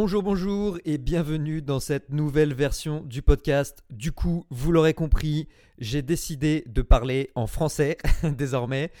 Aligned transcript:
Bonjour, 0.00 0.22
bonjour 0.22 0.78
et 0.84 0.96
bienvenue 0.96 1.60
dans 1.60 1.80
cette 1.80 2.10
nouvelle 2.10 2.54
version 2.54 3.02
du 3.02 3.20
podcast. 3.20 3.82
Du 3.90 4.12
coup, 4.12 4.46
vous 4.48 4.70
l'aurez 4.70 4.94
compris, 4.94 5.48
j'ai 5.80 6.02
décidé 6.02 6.62
de 6.68 6.82
parler 6.82 7.30
en 7.34 7.48
français 7.48 7.98
désormais. 8.22 8.92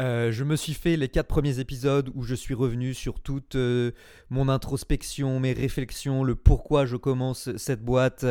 Euh, 0.00 0.32
je 0.32 0.44
me 0.44 0.56
suis 0.56 0.72
fait 0.72 0.96
les 0.96 1.10
quatre 1.10 1.26
premiers 1.26 1.58
épisodes 1.58 2.10
où 2.14 2.22
je 2.22 2.34
suis 2.34 2.54
revenu 2.54 2.94
sur 2.94 3.20
toute 3.20 3.56
euh, 3.56 3.90
mon 4.30 4.48
introspection, 4.48 5.38
mes 5.38 5.52
réflexions, 5.52 6.24
le 6.24 6.34
pourquoi 6.34 6.86
je 6.86 6.96
commence 6.96 7.54
cette 7.58 7.82
boîte, 7.82 8.24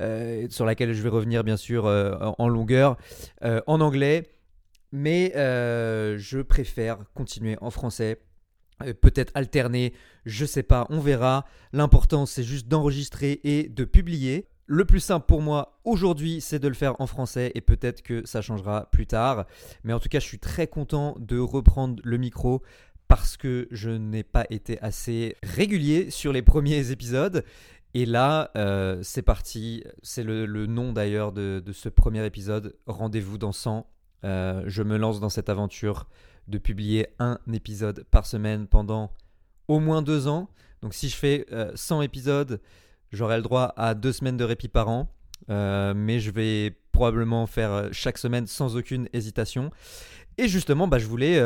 euh, 0.00 0.48
sur 0.50 0.66
laquelle 0.66 0.92
je 0.92 1.02
vais 1.02 1.08
revenir 1.08 1.44
bien 1.44 1.56
sûr 1.56 1.84
en 1.84 2.48
longueur, 2.48 2.96
en 3.44 3.80
anglais. 3.80 4.32
Mais 4.90 5.30
je 5.36 6.42
préfère 6.42 6.98
continuer 7.14 7.56
en 7.60 7.70
français 7.70 8.18
peut-être 9.00 9.32
alterner, 9.34 9.92
je 10.26 10.44
sais 10.44 10.62
pas, 10.62 10.86
on 10.90 11.00
verra. 11.00 11.44
L'important 11.72 12.26
c'est 12.26 12.42
juste 12.42 12.68
d'enregistrer 12.68 13.40
et 13.44 13.68
de 13.68 13.84
publier. 13.84 14.46
Le 14.72 14.84
plus 14.84 15.00
simple 15.00 15.26
pour 15.26 15.42
moi 15.42 15.80
aujourd'hui, 15.84 16.40
c'est 16.40 16.60
de 16.60 16.68
le 16.68 16.74
faire 16.74 16.94
en 17.00 17.08
français 17.08 17.50
et 17.56 17.60
peut-être 17.60 18.02
que 18.02 18.24
ça 18.24 18.40
changera 18.40 18.88
plus 18.92 19.06
tard. 19.06 19.46
Mais 19.82 19.92
en 19.92 19.98
tout 19.98 20.08
cas, 20.08 20.20
je 20.20 20.26
suis 20.26 20.38
très 20.38 20.68
content 20.68 21.16
de 21.18 21.40
reprendre 21.40 22.00
le 22.04 22.16
micro 22.18 22.62
parce 23.08 23.36
que 23.36 23.66
je 23.72 23.90
n'ai 23.90 24.22
pas 24.22 24.46
été 24.48 24.80
assez 24.80 25.34
régulier 25.42 26.10
sur 26.10 26.32
les 26.32 26.42
premiers 26.42 26.92
épisodes. 26.92 27.44
Et 27.94 28.06
là, 28.06 28.52
euh, 28.56 29.00
c'est 29.02 29.22
parti. 29.22 29.82
C'est 30.04 30.22
le, 30.22 30.46
nom 30.66 30.92
d'ailleurs 30.92 31.32
de, 31.32 31.60
ce 31.72 31.88
premier 31.88 32.24
épisode. 32.24 32.76
Rendez-vous 32.86 33.38
dans 33.38 33.50
100. 33.50 33.88
Euh, 34.22 34.62
je 34.66 34.84
me 34.84 34.96
lance 34.96 35.18
dans 35.18 35.30
cette 35.30 35.48
aventure 35.48 36.06
de 36.48 36.58
publier 36.58 37.08
un 37.18 37.38
épisode 37.52 38.04
par 38.10 38.26
semaine 38.26 38.66
pendant 38.66 39.12
au 39.70 39.78
moins 39.78 40.02
deux 40.02 40.26
ans. 40.26 40.48
Donc 40.82 40.94
si 40.94 41.08
je 41.08 41.16
fais 41.16 41.46
100 41.74 41.98
euh, 41.98 42.02
épisodes, 42.02 42.60
j'aurai 43.12 43.36
le 43.36 43.42
droit 43.42 43.72
à 43.76 43.94
deux 43.94 44.12
semaines 44.12 44.36
de 44.36 44.44
répit 44.44 44.68
par 44.68 44.88
an. 44.88 45.08
Euh, 45.48 45.94
mais 45.96 46.20
je 46.20 46.30
vais 46.30 46.76
probablement 46.92 47.46
faire 47.46 47.72
euh, 47.72 47.88
chaque 47.92 48.18
semaine 48.18 48.46
sans 48.46 48.76
aucune 48.76 49.08
hésitation. 49.12 49.70
Et 50.38 50.48
justement, 50.48 50.88
bah, 50.88 50.98
je 50.98 51.06
voulais 51.06 51.38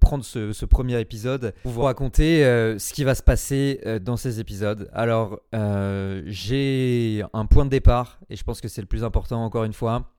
prendre 0.00 0.24
ce, 0.24 0.64
premier 0.64 0.98
épisode 1.00 1.54
pour 1.62 1.70
vous 1.70 1.82
raconter 1.82 2.42
ce 2.78 2.92
qui 2.92 3.04
va 3.04 3.14
se 3.14 3.22
passer 3.22 3.80
dans 4.02 4.16
ces 4.16 4.40
épisodes. 4.40 4.90
Alors, 4.92 5.38
j'ai 5.52 7.22
un 7.32 7.46
point 7.46 7.64
de 7.64 7.70
départ, 7.70 8.18
et 8.30 8.34
je 8.34 8.42
pense 8.42 8.60
que 8.60 8.66
c'est 8.66 8.80
le 8.80 8.88
plus 8.88 9.04
important 9.04 9.44
encore 9.44 9.62
une 9.62 9.72
fois. 9.72 10.16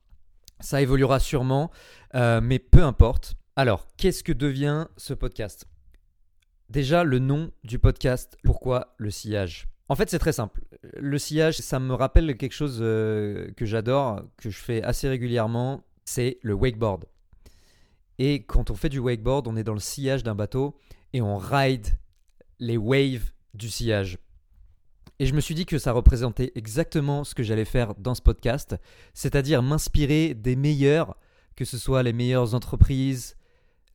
Ça 0.61 0.81
évoluera 0.81 1.19
sûrement, 1.19 1.71
mais 2.13 2.59
peu 2.59 2.83
importe. 2.83 3.35
Alors, 3.57 3.87
qu'est-ce 3.95 4.21
que 4.21 4.33
devient 4.33 4.87
ce 4.97 5.13
podcast? 5.13 5.65
Déjà, 6.69 7.05
le 7.05 7.19
nom 7.19 7.51
du 7.63 7.79
podcast, 7.79 8.37
pourquoi 8.43 8.95
le 8.97 9.09
sillage? 9.09 9.69
En 9.87 9.95
fait, 9.95 10.09
c'est 10.09 10.19
très 10.19 10.33
simple. 10.33 10.61
Le 10.97 11.17
sillage, 11.17 11.59
ça 11.59 11.79
me 11.79 11.93
rappelle 11.93 12.35
quelque 12.35 12.51
chose 12.51 12.79
euh, 12.81 13.49
que 13.55 13.65
j'adore, 13.65 14.23
que 14.35 14.49
je 14.49 14.57
fais 14.57 14.83
assez 14.83 15.07
régulièrement, 15.07 15.85
c'est 16.03 16.37
le 16.41 16.53
wakeboard. 16.53 17.05
Et 18.19 18.43
quand 18.43 18.71
on 18.71 18.75
fait 18.75 18.89
du 18.89 18.99
wakeboard, 18.99 19.47
on 19.47 19.55
est 19.55 19.63
dans 19.63 19.73
le 19.73 19.79
sillage 19.79 20.23
d'un 20.23 20.35
bateau 20.35 20.77
et 21.13 21.21
on 21.21 21.37
ride 21.37 21.87
les 22.59 22.75
waves 22.75 23.31
du 23.53 23.69
sillage. 23.69 24.17
Et 25.19 25.27
je 25.27 25.33
me 25.33 25.39
suis 25.39 25.55
dit 25.55 25.65
que 25.65 25.77
ça 25.77 25.93
représentait 25.93 26.51
exactement 26.55 27.23
ce 27.23 27.33
que 27.33 27.43
j'allais 27.43 27.63
faire 27.63 27.95
dans 27.95 28.15
ce 28.15 28.21
podcast, 28.21 28.75
c'est-à-dire 29.13 29.63
m'inspirer 29.63 30.33
des 30.33 30.57
meilleurs, 30.57 31.15
que 31.55 31.63
ce 31.63 31.77
soit 31.77 32.03
les 32.03 32.11
meilleures 32.11 32.53
entreprises, 32.53 33.37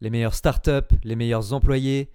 les 0.01 0.11
meilleurs 0.11 0.35
startups, 0.35 0.95
les 1.05 1.17
meilleurs 1.17 1.53
employés, 1.53 2.11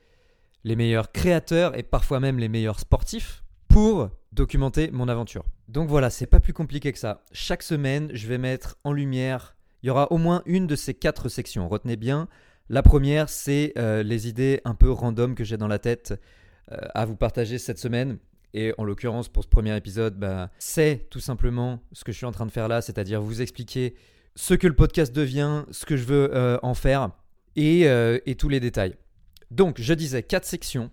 les 0.63 0.75
meilleurs 0.75 1.11
créateurs 1.11 1.77
et 1.77 1.83
parfois 1.83 2.19
même 2.19 2.39
les 2.39 2.49
meilleurs 2.49 2.79
sportifs 2.79 3.43
pour 3.67 4.09
documenter 4.31 4.89
mon 4.91 5.07
aventure. 5.07 5.45
Donc 5.67 5.89
voilà, 5.89 6.09
c'est 6.09 6.27
pas 6.27 6.39
plus 6.39 6.53
compliqué 6.53 6.91
que 6.91 6.99
ça. 6.99 7.23
Chaque 7.31 7.63
semaine, 7.63 8.09
je 8.13 8.27
vais 8.27 8.37
mettre 8.37 8.77
en 8.83 8.91
lumière, 8.91 9.55
il 9.83 9.87
y 9.87 9.89
aura 9.89 10.11
au 10.11 10.17
moins 10.17 10.41
une 10.45 10.67
de 10.67 10.75
ces 10.75 10.93
quatre 10.93 11.29
sections. 11.29 11.67
Retenez 11.67 11.95
bien, 11.95 12.27
la 12.69 12.81
première, 12.81 13.29
c'est 13.29 13.73
euh, 13.77 14.01
les 14.01 14.27
idées 14.27 14.61
un 14.65 14.73
peu 14.73 14.91
random 14.91 15.35
que 15.35 15.43
j'ai 15.43 15.57
dans 15.57 15.67
la 15.67 15.77
tête 15.77 16.19
euh, 16.71 16.77
à 16.95 17.05
vous 17.05 17.15
partager 17.15 17.59
cette 17.59 17.77
semaine. 17.77 18.17
Et 18.55 18.73
en 18.77 18.85
l'occurrence, 18.85 19.27
pour 19.27 19.43
ce 19.43 19.49
premier 19.49 19.75
épisode, 19.75 20.17
bah, 20.17 20.49
c'est 20.57 21.07
tout 21.11 21.19
simplement 21.19 21.83
ce 21.91 22.03
que 22.03 22.11
je 22.11 22.17
suis 22.17 22.25
en 22.25 22.31
train 22.31 22.45
de 22.45 22.51
faire 22.51 22.67
là, 22.67 22.81
c'est-à-dire 22.81 23.21
vous 23.21 23.41
expliquer 23.41 23.95
ce 24.35 24.53
que 24.53 24.65
le 24.65 24.73
podcast 24.73 25.13
devient, 25.13 25.63
ce 25.71 25.85
que 25.85 25.97
je 25.97 26.05
veux 26.05 26.35
euh, 26.35 26.57
en 26.63 26.73
faire. 26.73 27.11
Euh, 27.57 28.19
et, 28.25 28.35
tous 28.35 28.49
les 28.49 28.59
détails. 28.59 28.95
Donc, 29.51 29.79
je 29.79 29.93
disais 29.93 30.23
quatre 30.23 30.45
sections. 30.45 30.91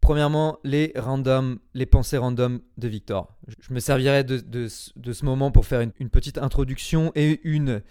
Premièrement, 0.00 0.58
les 0.64 0.92
random, 0.96 1.58
les 1.74 1.84
pensées 1.84 2.16
random 2.16 2.60
de 2.78 2.88
Victor. 2.88 3.36
Je 3.60 3.74
me 3.74 3.80
servirai 3.80 4.24
de, 4.24 4.68
ce 4.68 5.24
moment 5.24 5.50
pour 5.50 5.66
faire 5.66 5.80
une, 5.80 6.08
petite 6.08 6.38
introduction 6.38 7.12
et 7.14 7.40
une, 7.44 7.82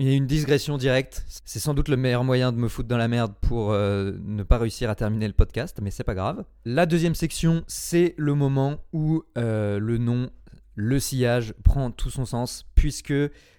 une 0.00 0.26
digression 0.26 0.78
directe. 0.78 1.24
C'est 1.44 1.60
sans 1.60 1.74
doute 1.74 1.88
le 1.88 1.96
meilleur 1.96 2.24
moyen 2.24 2.50
de 2.50 2.56
me 2.56 2.68
foutre 2.68 2.88
dans 2.88 2.96
la 2.96 3.06
merde 3.06 3.34
pour 3.40 3.70
euh, 3.70 4.12
ne 4.24 4.42
pas 4.42 4.58
réussir 4.58 4.90
à 4.90 4.96
terminer 4.96 5.28
le 5.28 5.34
podcast, 5.34 5.78
mais 5.80 5.92
c'est 5.92 6.04
pas 6.04 6.14
grave. 6.14 6.44
La 6.64 6.86
deuxième 6.86 7.14
section, 7.14 7.62
c'est 7.68 8.14
le 8.16 8.34
moment 8.34 8.78
où 8.92 9.22
euh, 9.38 9.78
le 9.78 9.98
nom, 9.98 10.30
le 10.74 10.98
sillage 10.98 11.54
prend 11.62 11.92
tout 11.92 12.10
son 12.10 12.24
sens, 12.24 12.66
puisque 12.74 13.14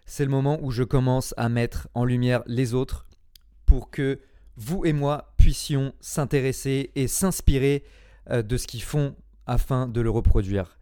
c'est 0.05 0.25
le 0.25 0.31
moment 0.31 0.59
où 0.61 0.71
je 0.71 0.83
commence 0.83 1.33
à 1.37 1.47
mettre 1.47 1.87
en 1.93 2.03
lumière 2.03 2.43
les 2.47 2.73
autres, 2.73 3.06
pour 3.67 3.91
que 3.91 4.19
vous 4.55 4.85
et 4.85 4.93
moi 4.93 5.33
puissions 5.37 5.93
s'intéresser 6.01 6.91
et 6.95 7.07
s'inspirer 7.07 7.83
euh, 8.31 8.41
de 8.41 8.57
ce 8.57 8.65
qu'ils 8.65 8.81
font 8.81 9.15
afin 9.45 9.87
de 9.87 10.01
le 10.01 10.09
reproduire. 10.09 10.77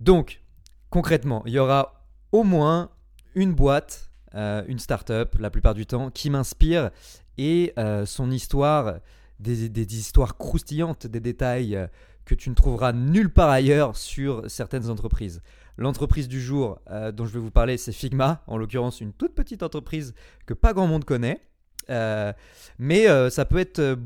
Donc, 0.00 0.42
concrètement, 0.90 1.42
il 1.46 1.52
y 1.52 1.58
aura 1.58 2.04
au 2.32 2.42
moins 2.42 2.90
une 3.34 3.54
boîte, 3.54 4.10
euh, 4.34 4.64
une 4.66 4.78
start-up 4.80 5.36
la 5.38 5.50
plupart 5.50 5.74
du 5.74 5.86
temps, 5.86 6.10
qui 6.10 6.30
m'inspire 6.30 6.90
et 7.38 7.72
euh, 7.78 8.04
son 8.04 8.30
histoire, 8.30 8.98
des, 9.38 9.68
des, 9.68 9.96
histoires 9.96 10.36
croustillantes, 10.36 11.06
des 11.06 11.20
détails 11.20 11.88
que 12.24 12.34
tu 12.34 12.50
ne 12.50 12.54
trouveras 12.54 12.92
nulle 12.92 13.32
part 13.32 13.48
ailleurs 13.48 13.96
sur 13.96 14.50
certaines 14.50 14.90
entreprises. 14.90 15.40
L'entreprise 15.78 16.28
du 16.28 16.42
jour 16.42 16.78
dont 17.14 17.24
je 17.24 17.32
vais 17.32 17.38
vous 17.38 17.50
parler, 17.50 17.78
c'est 17.78 17.92
Figma, 17.92 18.42
en 18.46 18.58
l'occurrence 18.58 19.00
une 19.00 19.14
toute 19.14 19.34
petite 19.34 19.62
entreprise 19.62 20.12
que 20.44 20.52
pas 20.52 20.74
grand 20.74 20.86
monde 20.86 21.06
connaît. 21.06 21.40
Euh, 21.88 22.32
mais 22.78 23.08
euh, 23.08 23.30
ça 23.30 23.44
peut 23.44 23.58
être 23.58 23.78
euh, 23.78 23.96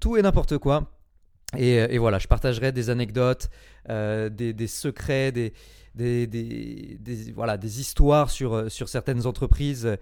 tout 0.00 0.16
et 0.16 0.22
n'importe 0.22 0.58
quoi. 0.58 0.90
Et, 1.56 1.98
voilà, 1.98 2.18
je 2.18 2.26
partagerai 2.26 2.72
des 2.72 2.90
anecdotes, 2.90 3.48
des, 3.88 4.66
secrets, 4.66 5.30
des, 5.30 5.52
des, 5.94 7.32
voilà, 7.32 7.56
des 7.56 7.78
histoires 7.78 8.30
sur, 8.30 8.68
sur 8.72 8.88
certaines 8.88 9.24
entreprises 9.24 9.96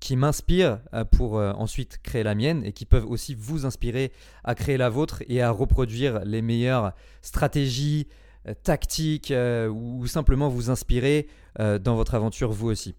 qui 0.00 0.16
m'inspirent 0.16 0.80
pour 1.12 1.34
ensuite 1.34 2.00
créer 2.02 2.24
la 2.24 2.34
mienne 2.34 2.64
et 2.64 2.72
qui 2.72 2.84
peuvent 2.84 3.08
aussi 3.08 3.36
vous 3.36 3.64
inspirer 3.64 4.10
à 4.42 4.56
créer 4.56 4.76
la 4.76 4.88
vôtre 4.88 5.22
et 5.28 5.40
à 5.40 5.52
reproduire 5.52 6.24
les 6.24 6.42
meilleures 6.42 6.94
stratégies, 7.22 8.08
tactiques 8.64 9.32
ou 9.70 10.04
simplement 10.08 10.48
vous 10.48 10.68
inspirer 10.68 11.28
dans 11.60 11.94
votre 11.94 12.16
aventure 12.16 12.50
vous 12.50 12.70
aussi. 12.70 12.96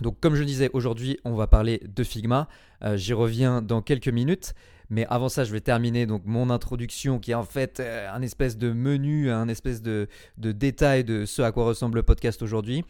Donc 0.00 0.18
comme 0.20 0.34
je 0.34 0.44
disais, 0.44 0.70
aujourd'hui 0.72 1.18
on 1.24 1.34
va 1.34 1.46
parler 1.46 1.82
de 1.86 2.04
Figma. 2.04 2.48
Euh, 2.82 2.96
j'y 2.96 3.12
reviens 3.12 3.62
dans 3.62 3.82
quelques 3.82 4.08
minutes. 4.08 4.54
Mais 4.92 5.06
avant 5.06 5.28
ça, 5.28 5.44
je 5.44 5.52
vais 5.52 5.60
terminer 5.60 6.04
donc 6.04 6.22
mon 6.24 6.50
introduction 6.50 7.20
qui 7.20 7.30
est 7.30 7.34
en 7.34 7.44
fait 7.44 7.78
euh, 7.78 8.10
un 8.12 8.22
espèce 8.22 8.58
de 8.58 8.72
menu, 8.72 9.30
un 9.30 9.46
espèce 9.46 9.82
de, 9.82 10.08
de 10.36 10.50
détail 10.50 11.04
de 11.04 11.24
ce 11.24 11.42
à 11.42 11.52
quoi 11.52 11.64
ressemble 11.64 11.98
le 11.98 12.02
podcast 12.02 12.42
aujourd'hui. 12.42 12.84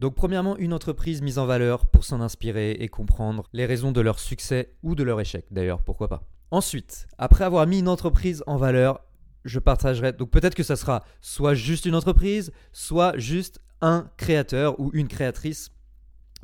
Donc 0.00 0.14
premièrement, 0.14 0.56
une 0.56 0.72
entreprise 0.72 1.20
mise 1.20 1.38
en 1.38 1.46
valeur 1.46 1.86
pour 1.86 2.04
s'en 2.04 2.20
inspirer 2.20 2.72
et 2.72 2.88
comprendre 2.88 3.44
les 3.52 3.66
raisons 3.66 3.92
de 3.92 4.00
leur 4.00 4.18
succès 4.18 4.74
ou 4.82 4.94
de 4.94 5.02
leur 5.02 5.20
échec 5.20 5.44
d'ailleurs, 5.50 5.82
pourquoi 5.82 6.08
pas. 6.08 6.22
Ensuite, 6.50 7.06
après 7.18 7.44
avoir 7.44 7.66
mis 7.66 7.78
une 7.78 7.88
entreprise 7.88 8.42
en 8.46 8.56
valeur, 8.56 9.00
je 9.44 9.58
partagerai, 9.58 10.12
donc 10.12 10.30
peut-être 10.30 10.54
que 10.54 10.62
ça 10.62 10.76
sera 10.76 11.04
soit 11.20 11.54
juste 11.54 11.86
une 11.86 11.94
entreprise, 11.94 12.52
soit 12.72 13.16
juste 13.18 13.60
un 13.80 14.10
créateur 14.16 14.80
ou 14.80 14.90
une 14.92 15.08
créatrice 15.08 15.70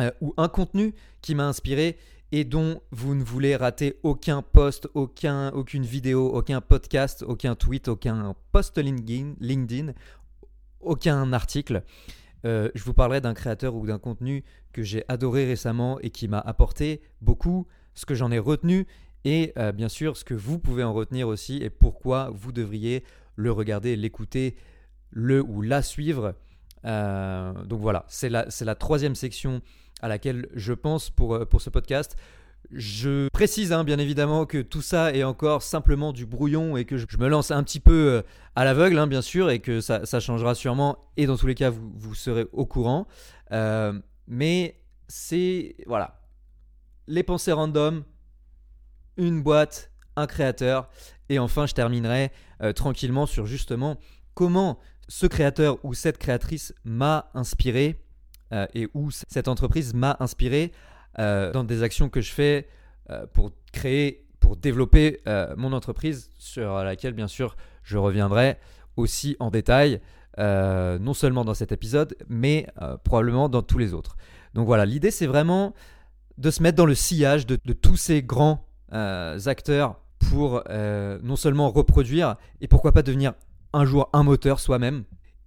euh, 0.01 0.11
ou 0.21 0.35
un 0.37 0.49
contenu 0.49 0.95
qui 1.23 1.35
m'a 1.35 1.47
inspiré 1.47 1.99
et 2.31 2.45
dont 2.45 2.81
vous 2.91 3.15
ne 3.15 3.25
voulez 3.25 3.57
rater 3.57 3.99
aucun 4.03 4.43
post, 4.43 4.89
aucun, 4.95 5.51
aucune 5.53 5.85
vidéo, 5.85 6.29
aucun 6.29 6.61
podcast, 6.61 7.25
aucun 7.27 7.55
tweet, 7.55 7.89
aucun 7.89 8.35
post 8.53 8.79
LinkedIn, 8.79 9.93
aucun 10.81 11.33
article. 11.33 11.83
Euh, 12.45 12.71
je 12.75 12.85
vous 12.85 12.95
parlerai 12.95 13.21
d'un 13.21 13.35
créateur 13.35 13.75
ou 13.75 13.87
d'un 13.87 13.99
contenu 13.99 14.45
que 14.73 14.83
j'ai 14.83 15.05
adoré 15.09 15.47
récemment 15.47 15.99
et 16.01 16.11
qui 16.11 16.29
m'a 16.29 16.39
apporté 16.39 17.01
beaucoup, 17.21 17.67
ce 17.95 18.07
que 18.07 18.15
j'en 18.15 18.31
ai 18.31 18.39
retenu 18.39 18.87
et 19.25 19.53
euh, 19.59 19.73
bien 19.73 19.89
sûr 19.89 20.17
ce 20.17 20.25
que 20.25 20.35
vous 20.35 20.59
pouvez 20.59 20.85
en 20.85 20.93
retenir 20.93 21.27
aussi 21.29 21.57
et 21.57 21.71
pourquoi 21.71 22.31
vous 22.33 22.53
devriez 22.53 23.05
le 23.37 23.51
regarder, 23.51 23.97
l'écouter, 23.97 24.57
le 25.11 25.43
ou 25.43 25.63
la 25.63 25.83
suivre. 25.83 26.35
Donc 26.85 27.81
voilà, 27.81 28.05
c'est 28.09 28.29
la, 28.29 28.47
la 28.61 28.75
troisième 28.75 29.15
section 29.15 29.61
à 30.01 30.09
laquelle 30.09 30.49
je 30.55 30.73
pense 30.73 31.11
pour, 31.11 31.35
euh, 31.35 31.45
pour 31.45 31.61
ce 31.61 31.71
podcast. 31.71 32.17
Je 32.71 33.29
précise 33.29 33.73
hein, 33.73 33.83
bien 33.83 33.99
évidemment 33.99 34.45
que 34.45 34.61
tout 34.61 34.83
ça 34.83 35.13
est 35.15 35.23
encore 35.23 35.63
simplement 35.63 36.13
du 36.13 36.27
brouillon 36.27 36.77
et 36.77 36.85
que 36.85 36.99
je, 36.99 37.07
me 37.19 37.29
lance 37.29 37.51
un 37.51 37.63
petit 37.63 37.81
peu 37.81 37.93
euh, 37.93 38.23
à 38.57 38.65
l'aveugle, 38.65 38.99
hein, 38.99 39.07
bien 39.07 39.23
sûr, 39.23 39.51
et 39.51 39.61
que 39.61 39.81
ça, 39.81 40.21
changera 40.21 40.55
sûrement. 40.55 40.99
Et 41.17 41.27
dans 41.27 41.37
tous 41.37 41.47
les 41.47 41.55
cas, 41.55 41.71
vous, 41.71 42.15
serez 42.15 42.47
au 42.53 42.67
courant. 42.67 43.07
Euh, 43.53 43.99
mais 44.27 44.83
c'est. 45.07 45.77
Voilà. 45.87 46.21
Les 47.07 47.23
pensées 47.23 47.53
random, 47.53 48.05
une 49.17 49.43
boîte, 49.43 49.91
un 50.17 50.27
créateur. 50.27 50.91
Et 51.31 51.39
enfin, 51.39 51.65
je 51.65 51.73
terminerai 51.73 52.31
euh, 52.63 52.75
tranquillement 52.75 53.25
sur 53.25 53.47
justement 53.47 53.97
comment 54.35 54.79
ce 55.09 55.27
créateur 55.27 55.79
ou 55.85 55.95
cette 55.95 56.19
créatrice 56.19 56.75
m'a 56.85 57.31
inspiré 57.35 58.01
et 58.75 58.89
où 58.95 59.11
cette 59.11 59.49
entreprise 59.49 59.93
m'a 59.93 60.17
inspiré 60.21 60.73
euh, 61.19 61.51
dans 61.51 61.65
des 61.65 61.83
actions 61.83 62.09
que 62.09 62.21
je 62.21 62.31
fais 62.31 62.69
euh, 63.11 63.27
pour 63.33 63.51
créer, 63.73 64.25
pour 64.39 64.57
développer 64.57 65.21
euh, 65.27 65.53
mon 65.57 65.73
entreprise, 65.73 66.31
sur 66.39 66.85
laquelle 66.85 67.13
bien 67.13 67.27
sûr 67.27 67.57
je 67.83 67.99
reviendrai 67.99 68.57
aussi 68.97 69.37
en 69.41 69.51
détail, 69.51 70.01
non 70.39 71.15
seulement 71.15 71.45
dans 71.45 71.55
cet 71.55 71.73
épisode, 71.73 72.17
mais 72.29 72.67
probablement 73.03 73.49
dans 73.49 73.63
tous 73.63 73.79
les 73.79 73.93
autres. 73.95 74.17
Donc 74.55 74.67
voilà, 74.67 74.87
l'idée 74.87 75.11
c'est 75.11 75.27
vraiment 75.27 75.75
de 76.37 76.51
se 76.51 76.63
mettre 76.63 76.77
dans 76.77 76.87
le 76.87 76.95
sillage 76.95 77.47
de 77.47 77.73
tous 77.73 77.97
ces 77.97 78.23
grands 78.23 78.65
acteurs 78.93 80.01
pour 80.19 80.63
non 80.69 81.37
seulement 81.37 81.71
reproduire 81.71 82.37
et 82.61 82.69
pourquoi 82.69 82.93
pas 82.93 83.03
devenir 83.03 83.35
un 83.73 83.85
jour 83.85 84.09
un 84.13 84.23
moteur 84.23 84.61
soi-même. 84.61 85.05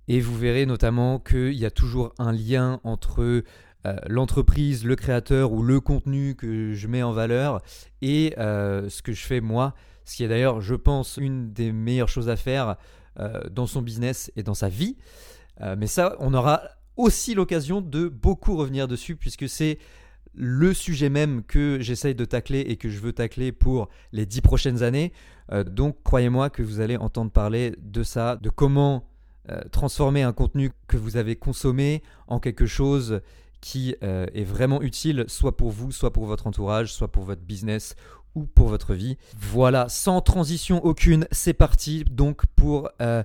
Et 0.07 0.19
vous 0.19 0.37
verrez 0.37 0.65
notamment 0.65 1.19
qu'il 1.19 1.53
y 1.53 1.65
a 1.65 1.71
toujours 1.71 2.13
un 2.17 2.31
lien 2.31 2.79
entre 2.83 3.43
euh, 3.87 3.95
l'entreprise, 4.07 4.85
le 4.85 4.95
créateur 4.95 5.51
ou 5.53 5.63
le 5.63 5.79
contenu 5.79 6.35
que 6.35 6.73
je 6.73 6.87
mets 6.87 7.01
en 7.01 7.13
valeur 7.13 7.61
et 8.03 8.35
euh, 8.37 8.89
ce 8.89 9.01
que 9.01 9.11
je 9.11 9.25
fais 9.25 9.41
moi, 9.41 9.73
ce 10.05 10.17
qui 10.17 10.23
est 10.23 10.27
d'ailleurs, 10.27 10.61
je 10.61 10.75
pense, 10.75 11.17
une 11.17 11.51
des 11.51 11.71
meilleures 11.71 12.09
choses 12.09 12.29
à 12.29 12.35
faire 12.35 12.75
euh, 13.19 13.41
dans 13.49 13.65
son 13.65 13.81
business 13.81 14.31
et 14.35 14.43
dans 14.43 14.53
sa 14.53 14.69
vie. 14.69 14.97
mais 15.77 15.87
ça, 15.87 16.15
on 16.19 16.33
aura 16.33 16.61
aussi 16.97 17.33
l'occasion 17.33 17.81
de 17.81 18.07
beaucoup 18.07 18.55
revenir 18.55 18.87
dessus 18.87 19.15
puisque 19.15 19.47
c'est 19.47 19.79
le 20.33 20.73
sujet 20.73 21.09
même 21.09 21.43
que 21.43 21.79
j'essaye 21.81 22.15
de 22.15 22.25
tacler 22.25 22.61
et 22.61 22.77
que 22.77 22.89
je 22.89 22.99
veux 22.99 23.13
tacler 23.13 23.51
pour 23.51 23.89
les 24.11 24.25
dix 24.25 24.41
prochaines 24.41 24.83
années. 24.83 25.11
donc 25.65 25.97
croyez-moi 26.03 26.49
que 26.49 26.63
vous 26.63 26.79
allez 26.79 26.95
entendre 26.95 27.31
parler 27.31 27.75
de 27.81 28.03
ça, 28.03 28.37
de 28.37 28.49
comment 28.49 29.09
transformer 29.71 30.23
un 30.23 30.31
contenu 30.31 30.71
que 30.87 30.95
vous 30.95 31.17
avez 31.17 31.35
consommé 31.35 32.01
en 32.27 32.39
quelque 32.39 32.65
chose 32.65 33.21
qui 33.61 33.95
euh, 34.03 34.25
est 34.33 34.43
vraiment 34.43 34.81
utile, 34.81 35.25
soit 35.27 35.55
pour 35.55 35.69
vous, 35.69 35.91
soit 35.91 36.11
pour 36.11 36.25
votre 36.25 36.47
entourage, 36.47 36.91
soit 36.91 37.11
pour 37.11 37.23
votre 37.23 37.41
business 37.41 37.95
ou 38.35 38.45
pour 38.45 38.67
votre 38.67 38.93
vie. 38.93 39.17
Voilà, 39.37 39.87
sans 39.87 40.21
transition 40.21 40.83
aucune, 40.83 41.27
c'est 41.31 41.53
parti 41.53 42.03
donc 42.09 42.45
pour 42.55 42.89
euh, 43.01 43.23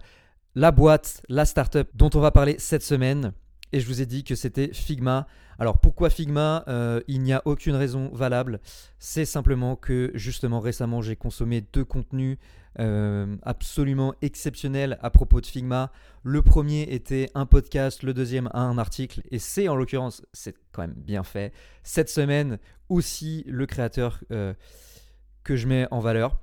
la 0.55 0.71
boîte, 0.71 1.23
la 1.29 1.47
startup 1.47 1.89
dont 1.95 2.11
on 2.15 2.21
va 2.21 2.31
parler 2.31 2.57
cette 2.59 2.83
semaine. 2.83 3.33
Et 3.73 3.81
je 3.81 3.87
vous 3.87 4.01
ai 4.01 4.07
dit 4.07 4.25
que 4.25 4.35
c'était 4.35 4.73
Figma. 4.73 5.27
Alors 5.59 5.79
pourquoi 5.79 6.11
Figma? 6.11 6.65
Euh, 6.69 7.01
Il 7.09 7.23
n'y 7.23 7.33
a 7.33 7.43
aucune 7.45 7.75
raison 7.75 8.11
valable. 8.13 8.61
C'est 8.99 9.25
simplement 9.25 9.77
que 9.77 10.11
justement 10.15 10.61
récemment 10.61 11.03
j'ai 11.03 11.17
consommé 11.17 11.63
deux 11.73 11.85
contenus 11.85 12.39
euh, 12.79 13.37
absolument 13.43 14.15
exceptionnels 14.23 14.99
à 15.03 15.11
propos 15.11 15.41
de 15.41 15.47
Figma. 15.47 15.91
Le 16.23 16.43
premier 16.43 16.83
était 16.83 17.31
un 17.35 17.47
podcast, 17.47 18.03
le 18.03 18.15
deuxième 18.15 18.51
un 18.55 18.79
article. 18.79 19.23
Et 19.31 19.39
c'est 19.39 19.69
en 19.69 19.77
l'occurrence, 19.77 20.23
c'est 20.33 20.55
quand 20.73 20.83
même 20.83 20.95
bien 20.95 21.25
fait. 21.25 21.53
Cette 21.83 22.11
semaine 22.11 22.59
aussi 22.89 23.45
le 23.47 23.67
créateur 23.67 24.21
euh, 24.31 24.55
que 25.43 25.57
je 25.57 25.67
mets 25.67 25.89
en 25.91 26.01
valeur. 26.01 26.39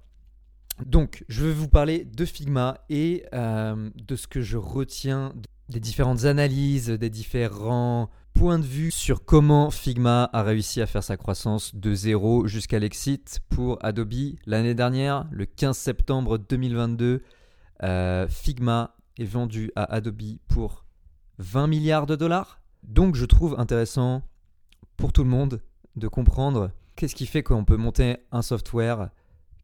Donc, 0.85 1.23
je 1.29 1.45
vais 1.45 1.53
vous 1.53 1.67
parler 1.69 2.03
de 2.03 2.25
Figma 2.25 2.79
et 2.89 3.25
de 3.31 4.15
ce 4.15 4.25
que 4.25 4.41
je 4.41 4.57
retiens 4.57 5.31
des 5.69 5.79
différentes 5.79 6.25
analyses, 6.25 6.89
des 6.89 7.09
différents 7.09 8.09
points 8.33 8.59
de 8.59 8.65
vue 8.65 8.91
sur 8.91 9.25
comment 9.25 9.69
Figma 9.71 10.29
a 10.33 10.43
réussi 10.43 10.81
à 10.81 10.85
faire 10.85 11.03
sa 11.03 11.17
croissance 11.17 11.75
de 11.75 11.93
zéro 11.93 12.47
jusqu'à 12.47 12.79
l'exit 12.79 13.39
pour 13.49 13.83
Adobe 13.85 14.35
l'année 14.45 14.73
dernière, 14.73 15.27
le 15.31 15.45
15 15.45 15.77
septembre 15.77 16.37
2022. 16.37 17.21
Euh, 17.83 18.27
Figma 18.27 18.95
est 19.17 19.25
vendu 19.25 19.71
à 19.75 19.83
Adobe 19.83 20.37
pour 20.47 20.85
20 21.37 21.67
milliards 21.67 22.05
de 22.05 22.15
dollars. 22.15 22.59
Donc 22.83 23.15
je 23.15 23.25
trouve 23.25 23.55
intéressant 23.57 24.23
pour 24.97 25.13
tout 25.13 25.23
le 25.23 25.29
monde 25.29 25.61
de 25.95 26.07
comprendre 26.07 26.71
qu'est-ce 26.95 27.15
qui 27.15 27.25
fait 27.25 27.43
qu'on 27.43 27.65
peut 27.65 27.77
monter 27.77 28.17
un 28.31 28.41
software 28.41 29.09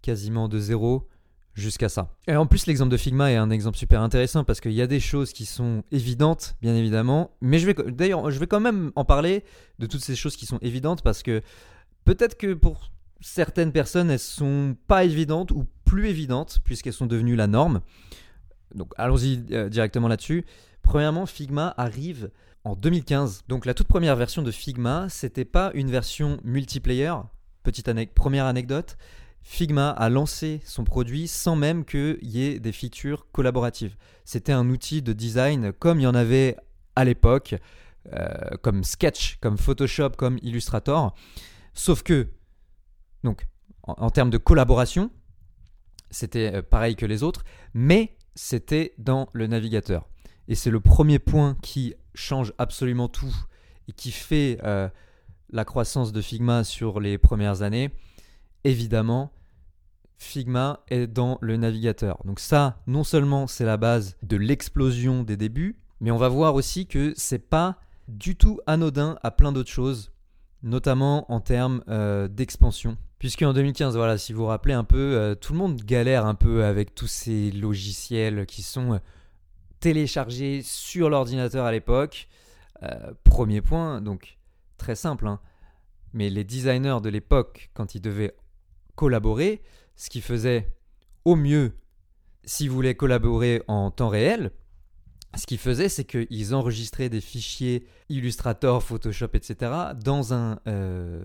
quasiment 0.01 0.47
de 0.47 0.59
zéro 0.59 1.07
jusqu'à 1.53 1.89
ça. 1.89 2.15
Et 2.27 2.35
en 2.35 2.45
plus, 2.45 2.65
l'exemple 2.65 2.91
de 2.91 2.97
Figma 2.97 3.31
est 3.31 3.35
un 3.35 3.49
exemple 3.49 3.77
super 3.77 4.01
intéressant 4.01 4.43
parce 4.43 4.61
qu'il 4.61 4.73
y 4.73 4.81
a 4.81 4.87
des 4.87 4.99
choses 4.99 5.33
qui 5.33 5.45
sont 5.45 5.83
évidentes, 5.91 6.55
bien 6.61 6.75
évidemment. 6.75 7.31
Mais 7.41 7.59
je 7.59 7.65
vais 7.65 7.75
d'ailleurs, 7.91 8.31
je 8.31 8.39
vais 8.39 8.47
quand 8.47 8.59
même 8.59 8.91
en 8.95 9.05
parler 9.05 9.43
de 9.79 9.85
toutes 9.85 10.03
ces 10.03 10.15
choses 10.15 10.35
qui 10.35 10.45
sont 10.45 10.59
évidentes 10.61 11.01
parce 11.01 11.23
que 11.23 11.41
peut-être 12.05 12.37
que 12.37 12.53
pour 12.53 12.91
certaines 13.21 13.71
personnes, 13.71 14.09
elles 14.09 14.19
sont 14.19 14.75
pas 14.87 15.03
évidentes 15.03 15.51
ou 15.51 15.65
plus 15.85 16.07
évidentes 16.07 16.59
puisqu'elles 16.63 16.93
sont 16.93 17.07
devenues 17.07 17.35
la 17.35 17.47
norme. 17.47 17.81
Donc 18.73 18.93
allons-y 18.97 19.43
euh, 19.51 19.69
directement 19.69 20.07
là-dessus. 20.07 20.45
Premièrement, 20.81 21.25
Figma 21.25 21.73
arrive 21.77 22.31
en 22.63 22.75
2015. 22.75 23.43
Donc 23.47 23.65
la 23.65 23.73
toute 23.73 23.87
première 23.87 24.15
version 24.15 24.41
de 24.41 24.51
Figma, 24.51 25.07
c'était 25.09 25.45
pas 25.45 25.71
une 25.73 25.89
version 25.89 26.39
multiplayer. 26.43 27.13
Petite 27.63 27.91
première 28.13 28.45
anecdote, 28.45 28.97
Figma 29.51 29.89
a 29.89 30.09
lancé 30.09 30.61
son 30.63 30.83
produit 30.83 31.27
sans 31.27 31.55
même 31.55 31.83
qu'il 31.83 32.19
y 32.21 32.43
ait 32.43 32.59
des 32.59 32.71
features 32.71 33.25
collaboratives. 33.31 33.97
C'était 34.23 34.51
un 34.51 34.69
outil 34.69 35.01
de 35.01 35.11
design 35.11 35.73
comme 35.73 35.99
il 35.99 36.03
y 36.03 36.07
en 36.07 36.13
avait 36.13 36.55
à 36.95 37.03
l'époque, 37.03 37.55
euh, 38.13 38.29
comme 38.61 38.83
Sketch, 38.83 39.39
comme 39.41 39.57
Photoshop, 39.57 40.11
comme 40.11 40.37
Illustrator. 40.43 41.15
Sauf 41.73 42.03
que, 42.03 42.29
donc, 43.23 43.47
en, 43.81 44.11
termes 44.11 44.29
de 44.29 44.37
collaboration, 44.37 45.09
c'était 46.11 46.57
euh, 46.57 46.61
pareil 46.61 46.95
que 46.95 47.07
les 47.07 47.23
autres, 47.23 47.43
mais 47.73 48.15
c'était 48.35 48.93
dans 48.99 49.29
le 49.33 49.47
navigateur. 49.47 50.07
Et 50.47 50.53
c'est 50.53 50.69
le 50.69 50.79
premier 50.79 51.17
point 51.17 51.57
qui 51.63 51.95
change 52.13 52.53
absolument 52.59 53.07
tout 53.07 53.35
et 53.87 53.93
qui 53.93 54.11
fait 54.11 54.59
euh, 54.63 54.87
la 55.49 55.65
croissance 55.65 56.11
de 56.13 56.21
Figma 56.21 56.63
sur 56.63 56.99
les 56.99 57.17
premières 57.17 57.63
années 57.63 57.91
évidemment, 58.63 59.31
Figma 60.19 60.83
est 60.89 61.07
dans 61.07 61.37
le 61.41 61.55
navigateur. 61.55 62.19
Donc 62.25 62.39
ça, 62.41 62.77
non 62.87 63.05
seulement 63.05 63.47
c'est 63.47 63.65
la 63.65 63.77
base 63.77 64.17
de 64.21 64.35
l'explosion 64.35 65.23
des 65.23 65.37
débuts, 65.37 65.77
mais 66.01 66.11
on 66.11 66.17
va 66.17 66.27
voir 66.27 66.55
aussi 66.55 66.85
que 66.85 67.13
c'est 67.15 67.39
pas 67.39 67.79
du 68.09 68.35
tout 68.35 68.59
anodin 68.67 69.17
à 69.23 69.31
plein 69.31 69.53
d'autres 69.53 69.71
choses, 69.71 70.11
notamment 70.61 71.31
en 71.31 71.39
termes 71.39 71.83
euh, 71.87 72.27
d'expansion. 72.27 72.97
Puisque 73.17 73.43
en 73.43 73.53
2015, 73.53 73.95
voilà, 73.95 74.17
si 74.17 74.33
vous 74.33 74.41
vous 74.41 74.47
rappelez 74.47 74.73
un 74.73 74.83
peu, 74.83 74.97
euh, 74.97 75.35
tout 75.35 75.53
le 75.53 75.59
monde 75.59 75.81
galère 75.81 76.25
un 76.25 76.35
peu 76.35 76.65
avec 76.65 76.93
tous 76.93 77.07
ces 77.07 77.51
logiciels 77.51 78.45
qui 78.45 78.61
sont 78.61 78.95
euh, 78.95 78.99
téléchargés 79.79 80.61
sur 80.63 81.09
l'ordinateur 81.09 81.65
à 81.65 81.71
l'époque. 81.71 82.27
premier 83.23 83.61
point, 83.61 84.01
donc 84.01 84.37
très 84.77 84.95
simple, 84.95 85.27
hein. 85.27 85.39
mais 86.13 86.29
les 86.29 86.43
designers 86.43 86.99
de 87.01 87.09
l'époque, 87.09 87.69
quand 87.73 87.95
ils 87.95 88.01
devaient 88.01 88.35
collaborer, 88.95 89.61
ce 89.99 90.09
qui 90.09 90.21
faisait 90.21 90.71
au 91.25 91.35
mieux, 91.35 91.73
s'ils 92.45 92.71
voulaient 92.71 92.95
collaborer 92.95 93.61
en 93.67 93.91
temps 93.91 94.07
réel, 94.07 94.51
ce 95.37 95.45
qu'ils 95.45 95.59
faisaient, 95.59 95.89
c'est 95.89 96.05
qu'ils 96.05 96.55
enregistraient 96.55 97.09
des 97.09 97.21
fichiers 97.21 97.85
Illustrator, 98.07 98.81
Photoshop, 98.81 99.27
etc. 99.33 99.71
dans 100.03 100.33
un 100.33 100.59
euh, 100.67 101.23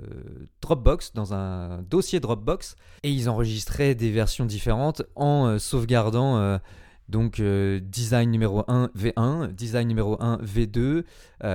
Dropbox, 0.61 1.15
dans 1.15 1.33
un 1.33 1.83
dossier 1.83 2.19
Dropbox, 2.21 2.75
et 3.05 3.11
ils 3.11 3.31
enregistraient 3.31 3.95
des 3.95 4.11
versions 4.11 4.45
différentes 4.45 5.03
en 5.15 5.47
euh, 5.47 5.59
sauvegardant 5.59 6.37
euh, 6.37 6.59
donc 7.09 7.41
design 7.41 8.31
numéro 8.31 8.65
1 8.67 8.91
V1, 8.99 9.53
design 9.53 9.87
numéro 9.87 10.21
1 10.21 10.39
V2, 10.39 11.05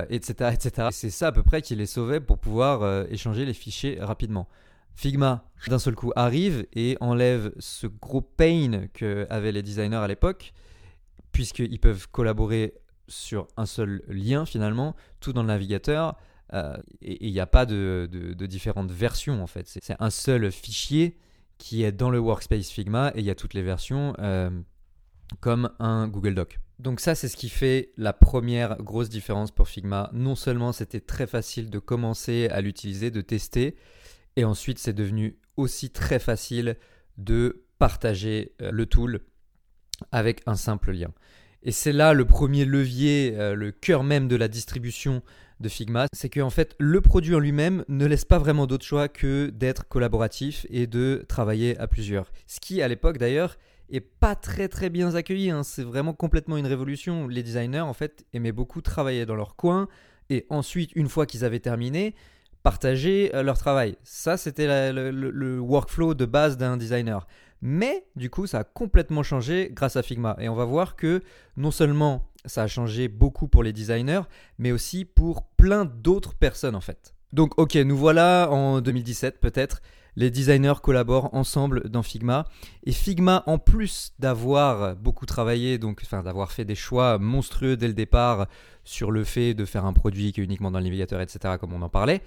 etc. 0.08 0.50
etc. 0.54 0.88
C'est 0.92 1.10
ça 1.10 1.28
à 1.28 1.32
peu 1.32 1.42
près 1.42 1.60
qui 1.60 1.74
les 1.74 1.86
sauvait 1.86 2.20
pour 2.20 2.38
pouvoir 2.38 3.04
échanger 3.10 3.44
les 3.44 3.52
fichiers 3.52 3.98
rapidement. 4.00 4.48
Figma, 4.94 5.50
d'un 5.66 5.78
seul 5.78 5.94
coup, 5.94 6.12
arrive 6.16 6.66
et 6.74 6.96
enlève 7.00 7.52
ce 7.58 7.86
gros 7.86 8.20
pain 8.20 8.88
que 8.92 9.26
avaient 9.30 9.52
les 9.52 9.62
designers 9.62 9.96
à 9.96 10.08
l'époque, 10.08 10.52
puisqu'ils 11.32 11.80
peuvent 11.80 12.08
collaborer 12.10 12.74
sur 13.08 13.48
un 13.56 13.66
seul 13.66 14.02
lien 14.08 14.46
finalement, 14.46 14.94
tout 15.20 15.32
dans 15.32 15.42
le 15.42 15.48
navigateur. 15.48 16.16
Euh, 16.52 16.76
et 17.00 17.26
il 17.26 17.32
n'y 17.32 17.40
a 17.40 17.46
pas 17.46 17.66
de, 17.66 18.08
différentes 18.46 18.90
versions 18.90 19.42
en 19.42 19.46
fait. 19.46 19.68
C'est 19.68 19.94
un 19.98 20.10
seul 20.10 20.50
fichier 20.50 21.16
qui 21.58 21.82
est 21.84 21.92
dans 21.92 22.10
le 22.10 22.18
workspace 22.18 22.70
Figma 22.70 23.12
et 23.14 23.20
il 23.20 23.24
y 23.24 23.30
a 23.30 23.34
toutes 23.34 23.54
les 23.54 23.62
versions 23.62 24.14
euh, 24.18 24.50
comme 25.40 25.70
un 25.78 26.08
Google 26.08 26.34
Doc. 26.34 26.58
Donc 26.78 27.00
ça 27.00 27.14
c'est 27.14 27.28
ce 27.28 27.36
qui 27.36 27.50
fait 27.50 27.92
la 27.96 28.12
première 28.12 28.78
grosse 28.78 29.10
différence 29.10 29.50
pour 29.50 29.68
Figma. 29.68 30.10
Non 30.12 30.34
seulement 30.34 30.72
c'était 30.72 31.00
très 31.00 31.26
facile 31.26 31.70
de 31.70 31.78
commencer 31.78 32.48
à 32.50 32.60
l'utiliser, 32.60 33.10
de 33.10 33.20
tester, 33.20 33.76
Et 34.36 34.44
ensuite, 34.44 34.78
c'est 34.78 34.92
devenu 34.92 35.38
aussi 35.56 35.90
très 35.90 36.18
facile 36.18 36.76
de 37.18 37.64
partager 37.78 38.52
euh, 38.62 38.70
le 38.70 38.86
tool 38.86 39.20
avec 40.12 40.42
un 40.46 40.56
simple 40.56 40.92
lien. 40.92 41.12
Et 41.62 41.72
c'est 41.72 41.92
là 41.92 42.14
le 42.14 42.24
premier 42.24 42.64
levier, 42.64 43.34
euh, 43.36 43.54
le 43.54 43.70
cœur 43.70 44.02
même 44.02 44.28
de 44.28 44.36
la 44.36 44.48
distribution 44.48 45.22
de 45.60 45.68
Figma, 45.68 46.06
c'est 46.14 46.30
qu'en 46.30 46.48
fait 46.48 46.74
le 46.78 47.02
produit 47.02 47.34
en 47.34 47.38
lui-même 47.38 47.84
ne 47.88 48.06
laisse 48.06 48.24
pas 48.24 48.38
vraiment 48.38 48.66
d'autre 48.66 48.86
choix 48.86 49.08
que 49.08 49.50
d'être 49.50 49.86
collaboratif 49.88 50.66
et 50.70 50.86
de 50.86 51.24
travailler 51.28 51.76
à 51.78 51.86
plusieurs. 51.86 52.32
Ce 52.46 52.60
qui 52.60 52.80
à 52.80 52.88
l'époque 52.88 53.18
d'ailleurs 53.18 53.58
est 53.90 54.00
pas 54.00 54.34
très 54.34 54.68
très 54.68 54.88
bien 54.88 55.14
accueilli, 55.14 55.50
hein. 55.50 55.62
c'est 55.62 55.82
vraiment 55.82 56.14
complètement 56.14 56.56
une 56.56 56.66
révolution. 56.66 57.28
Les 57.28 57.42
designers 57.42 57.80
en 57.80 57.92
fait 57.92 58.24
aimaient 58.32 58.52
beaucoup 58.52 58.80
travailler 58.80 59.26
dans 59.26 59.34
leur 59.34 59.54
coin 59.54 59.86
et 60.30 60.46
ensuite 60.48 60.92
une 60.94 61.08
fois 61.08 61.26
qu'ils 61.26 61.44
avaient 61.44 61.60
terminé, 61.60 62.14
partager 62.62 63.34
euh, 63.34 63.42
leur 63.42 63.58
travail. 63.58 63.96
Ça 64.02 64.36
c'était 64.36 64.92
le 64.92 65.60
workflow 65.60 66.14
de 66.14 66.24
base 66.24 66.56
d'un 66.56 66.76
designer. 66.76 67.26
Mais 67.62 68.06
du 68.16 68.30
coup, 68.30 68.46
ça 68.46 68.60
a 68.60 68.64
complètement 68.64 69.22
changé 69.22 69.70
grâce 69.72 69.96
à 69.96 70.02
Figma. 70.02 70.36
Et 70.40 70.48
on 70.48 70.54
va 70.54 70.64
voir 70.64 70.96
que 70.96 71.22
non 71.56 71.70
seulement 71.70 72.26
ça 72.46 72.62
a 72.62 72.66
changé 72.66 73.08
beaucoup 73.08 73.48
pour 73.48 73.62
les 73.62 73.72
designers, 73.72 74.22
mais 74.58 74.72
aussi 74.72 75.04
pour 75.04 75.42
plein 75.42 75.84
d'autres 75.84 76.34
personnes 76.34 76.74
en 76.74 76.80
fait. 76.80 77.14
Donc 77.32 77.58
ok, 77.58 77.74
nous 77.76 77.96
voilà 77.96 78.48
en 78.50 78.80
2017 78.80 79.40
peut-être. 79.40 79.82
Les 80.16 80.30
designers 80.30 80.80
collaborent 80.82 81.32
ensemble 81.34 81.88
dans 81.88 82.02
Figma. 82.02 82.46
Et 82.84 82.92
Figma, 82.92 83.42
en 83.46 83.58
plus 83.58 84.12
d'avoir 84.18 84.96
beaucoup 84.96 85.26
travaillé, 85.26 85.78
donc 85.78 86.00
enfin, 86.04 86.22
d'avoir 86.22 86.52
fait 86.52 86.64
des 86.64 86.74
choix 86.74 87.18
monstrueux 87.18 87.76
dès 87.76 87.88
le 87.88 87.94
départ 87.94 88.46
sur 88.84 89.10
le 89.10 89.24
fait 89.24 89.54
de 89.54 89.64
faire 89.64 89.84
un 89.84 89.92
produit 89.92 90.32
qui 90.32 90.40
est 90.40 90.44
uniquement 90.44 90.70
dans 90.70 90.78
le 90.78 90.84
navigateur, 90.84 91.20
etc., 91.20 91.54
comme 91.60 91.72
on 91.72 91.82
en 91.82 91.88
parlait, 91.88 92.22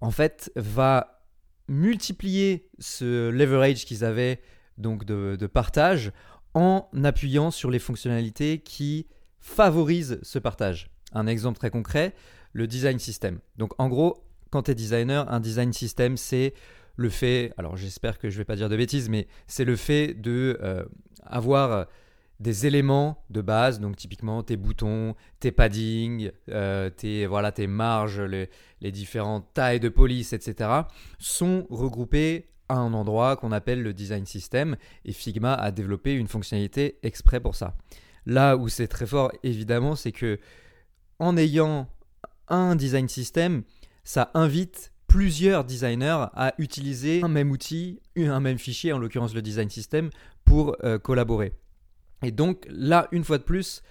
en 0.00 0.10
fait, 0.10 0.50
va 0.56 1.22
multiplier 1.68 2.68
ce 2.78 3.30
leverage 3.30 3.84
qu'ils 3.84 4.04
avaient 4.04 4.40
donc 4.78 5.04
de, 5.04 5.46
partage 5.46 6.12
en 6.54 6.88
appuyant 7.04 7.50
sur 7.50 7.70
les 7.70 7.78
fonctionnalités 7.78 8.58
qui 8.58 9.06
favorisent 9.40 10.18
ce 10.22 10.38
partage. 10.38 10.90
Un 11.12 11.26
exemple 11.26 11.58
très 11.58 11.70
concret, 11.70 12.14
le 12.52 12.66
design 12.66 12.98
system. 12.98 13.38
Donc 13.56 13.72
en 13.78 13.88
gros, 13.88 14.24
quand 14.50 14.64
tu 14.64 14.70
es 14.72 14.74
designer, 14.74 15.30
un 15.32 15.40
design 15.40 15.72
system, 15.72 16.16
c'est 16.16 16.54
le 16.96 17.08
fait, 17.08 17.52
alors 17.56 17.76
j'espère 17.76 18.18
que 18.18 18.30
je 18.30 18.34
ne 18.36 18.38
vais 18.38 18.44
pas 18.44 18.56
dire 18.56 18.68
de 18.68 18.76
bêtises, 18.76 19.08
mais 19.08 19.26
c'est 19.46 19.64
le 19.64 19.76
fait 19.76 20.14
de 20.14 20.58
euh, 20.62 20.84
avoir 21.24 21.86
des 22.42 22.66
éléments 22.66 23.24
de 23.30 23.40
base, 23.40 23.78
donc 23.78 23.96
typiquement 23.96 24.42
tes 24.42 24.56
boutons, 24.56 25.14
tes 25.38 25.52
paddings, 25.52 26.32
euh, 26.50 26.90
tes, 26.90 27.26
voilà, 27.26 27.52
tes 27.52 27.68
marges, 27.68 28.20
les, 28.20 28.48
différentes 28.90 29.46
tailles 29.54 29.78
de 29.78 29.88
police, 29.88 30.32
etc., 30.32 30.70
sont 31.18 31.66
regroupés 31.70 32.48
à 32.68 32.74
un 32.74 32.92
endroit 32.94 33.36
qu'on 33.36 33.52
appelle 33.52 33.82
le 33.82 33.94
design 33.94 34.26
system, 34.26 34.76
et 35.04 35.12
Figma 35.12 35.54
a 35.54 35.70
développé 35.70 36.14
une 36.14 36.26
fonctionnalité 36.26 36.98
exprès 37.04 37.38
pour 37.38 37.54
ça. 37.54 37.76
Là 38.26 38.56
où 38.56 38.68
c'est 38.68 38.88
très 38.88 39.06
fort, 39.06 39.30
évidemment, 39.44 39.94
c'est 39.94 40.12
que 40.12 40.38
en 41.20 41.36
ayant 41.36 41.88
un 42.48 42.74
design 42.74 43.08
system, 43.08 43.62
ça 44.02 44.30
invite 44.34 44.91
plusieurs 45.12 45.64
designers 45.64 46.24
à 46.32 46.54
utiliser 46.56 47.22
un 47.22 47.28
même 47.28 47.50
outil, 47.50 48.00
un 48.16 48.40
même 48.40 48.56
fichier, 48.56 48.94
en 48.94 48.98
l'occurrence 48.98 49.34
le 49.34 49.42
design 49.42 49.68
system, 49.68 50.08
pour 50.46 50.74
euh, 50.84 50.98
collaborer. 50.98 51.52
Et 52.22 52.30
donc 52.30 52.66
là, 52.70 53.08
une 53.12 53.22
fois 53.22 53.36
de 53.36 53.42
plus, 53.42 53.82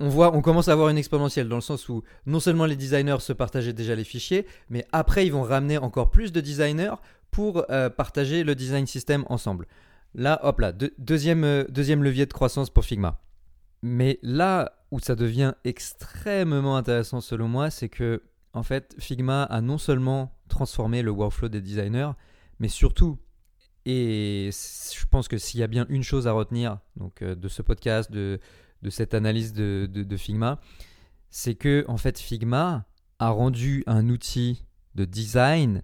on 0.00 0.08
voit, 0.08 0.34
on 0.34 0.40
commence 0.40 0.68
à 0.68 0.72
avoir 0.72 0.88
une 0.88 0.96
exponentielle 0.96 1.50
dans 1.50 1.56
le 1.56 1.60
sens 1.60 1.90
où 1.90 2.02
non 2.24 2.40
seulement 2.40 2.64
les 2.64 2.76
designers 2.76 3.20
se 3.20 3.34
partageaient 3.34 3.74
déjà 3.74 3.94
les 3.94 4.04
fichiers, 4.04 4.46
mais 4.70 4.86
après 4.90 5.26
ils 5.26 5.32
vont 5.32 5.42
ramener 5.42 5.76
encore 5.76 6.10
plus 6.10 6.32
de 6.32 6.40
designers 6.40 6.94
pour 7.30 7.70
euh, 7.70 7.90
partager 7.90 8.42
le 8.42 8.54
design 8.54 8.86
system 8.86 9.26
ensemble. 9.28 9.66
Là, 10.14 10.40
hop 10.44 10.60
là, 10.60 10.72
deuxième, 10.96 11.44
euh, 11.44 11.64
deuxième 11.68 12.02
levier 12.02 12.24
de 12.24 12.32
croissance 12.32 12.70
pour 12.70 12.86
Figma. 12.86 13.20
Mais 13.82 14.18
là 14.22 14.72
où 14.90 14.98
ça 14.98 15.14
devient 15.14 15.52
extrêmement 15.64 16.78
intéressant 16.78 17.20
selon 17.20 17.48
moi, 17.48 17.68
c'est 17.68 17.90
que 17.90 18.22
en 18.54 18.62
fait 18.62 18.96
Figma 18.98 19.42
a 19.42 19.60
non 19.60 19.76
seulement 19.76 20.32
transformé 20.48 21.02
le 21.02 21.10
workflow 21.10 21.48
des 21.48 21.60
designers, 21.60 22.12
mais 22.58 22.68
surtout 22.68 23.18
et 23.90 24.50
je 24.52 25.06
pense 25.06 25.28
que 25.28 25.38
s'il 25.38 25.60
y 25.60 25.62
a 25.62 25.66
bien 25.66 25.86
une 25.88 26.02
chose 26.02 26.26
à 26.26 26.32
retenir 26.32 26.78
donc, 26.96 27.22
euh, 27.22 27.34
de 27.34 27.48
ce 27.48 27.62
podcast, 27.62 28.12
de, 28.12 28.38
cette 28.90 29.14
analyse 29.14 29.54
de, 29.54 30.16
Figma, 30.18 30.60
c'est 31.30 31.54
que 31.54 31.86
en 31.88 31.96
fait 31.96 32.18
Figma 32.18 32.84
a 33.18 33.30
rendu 33.30 33.84
un 33.86 34.10
outil 34.10 34.66
de 34.94 35.06
design 35.06 35.82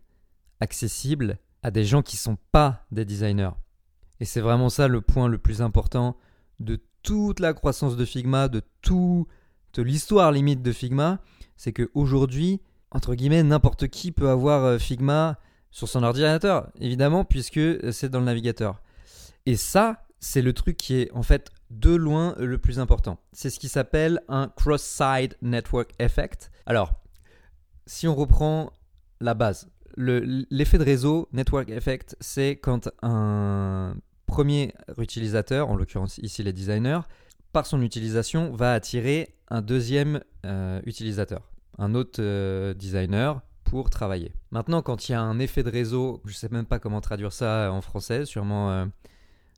accessible 0.61 1.39
à 1.63 1.71
des 1.71 1.87
gens 1.87 2.03
qui 2.03 2.17
ne 2.17 2.21
sont 2.21 2.39
pas 2.53 2.85
des 2.91 3.07
designers. 3.07 3.57
Et 4.21 4.27
c'est 4.27 4.43
vraiment 4.43 4.69
ça 4.69 4.87
le 4.87 5.01
point 5.01 5.29
le 5.29 5.39
plus 5.39 5.63
important 5.63 6.19
de 6.61 6.79
toute 7.03 7.41
la 7.41 7.55
croissance 7.55 7.97
de 7.97 8.05
Figma, 8.05 8.49
de 8.49 8.61
toute 8.83 9.29
l'histoire 9.79 10.31
limite 10.31 10.63
de 10.63 10.73
Figma, 10.73 11.21
c'est 11.57 11.73
qu'aujourd'hui, 11.73 12.61
entre 12.95 13.15
guillemets, 13.15 13.43
n'importe 13.43 13.89
qui 13.89 14.13
peut 14.13 14.31
avoir 14.31 14.65
euh, 14.65 14.79
Figma 14.79 15.39
sur 15.71 15.89
son 15.89 16.03
ordinateur, 16.03 16.71
évidemment, 16.81 17.25
puisque 17.25 17.61
c'est 17.93 18.09
dans 18.09 18.21
le 18.21 18.27
navigateur. 18.27 18.81
Et 19.45 19.57
ça, 19.57 20.07
c'est 20.21 20.41
le 20.41 20.53
truc 20.53 20.77
qui 20.77 20.95
est 20.95 21.13
en 21.13 21.23
fait 21.23 21.51
de 21.71 21.95
loin 21.95 22.35
le 22.39 22.57
plus 22.59 22.79
important. 22.79 23.19
C'est 23.33 23.51
ce 23.51 23.59
qui 23.59 23.69
s'appelle 23.69 24.23
un 24.29 24.49
cross-site 24.49 25.37
network 25.43 25.91
effect. 25.99 26.51
Alors, 26.67 26.95
si 27.87 28.09
on 28.09 28.15
reprend 28.15 28.73
la 29.21 29.35
base, 29.35 29.69
l'effet 29.97 30.79
de 30.79 30.85
réseau 30.85 31.29
network 31.33 31.69
effect, 31.71 32.17
c'est 32.21 32.57
quand 32.57 32.89
un 33.03 33.97
premier 34.27 34.73
utilisateur, 34.99 35.69
en 35.69 35.77
l'occurrence 35.77 36.19
ici 36.19 36.43
les 36.43 36.53
designers, 36.53 37.01
par 37.53 37.67
son 37.67 37.83
utilisation, 37.83 38.53
va 38.53 38.73
attirer 38.73 39.35
un 39.49 39.61
deuxième 39.61 40.21
euh, 40.45 40.81
utilisateur, 40.87 41.53
un 41.79 41.95
autre 41.95 42.21
euh, 42.21 42.75
designer 42.75 43.41
pour 43.65 43.91
travailler. 43.91 44.33
Maintenant, 44.51 44.83
quand 44.83 45.09
il 45.09 45.13
y 45.13 45.15
a 45.15 45.21
un 45.21 45.39
effet 45.39 45.63
de 45.63 45.71
réseau, 45.71 46.21
je 46.25 46.31
ne 46.31 46.35
sais 46.35 46.49
même 46.51 46.67
pas 46.67 46.79
comment 46.79 47.01
traduire 47.01 47.33
ça 47.33 47.73
en 47.73 47.81
français, 47.81 48.25
sûrement 48.27 48.71
euh, 48.71 48.87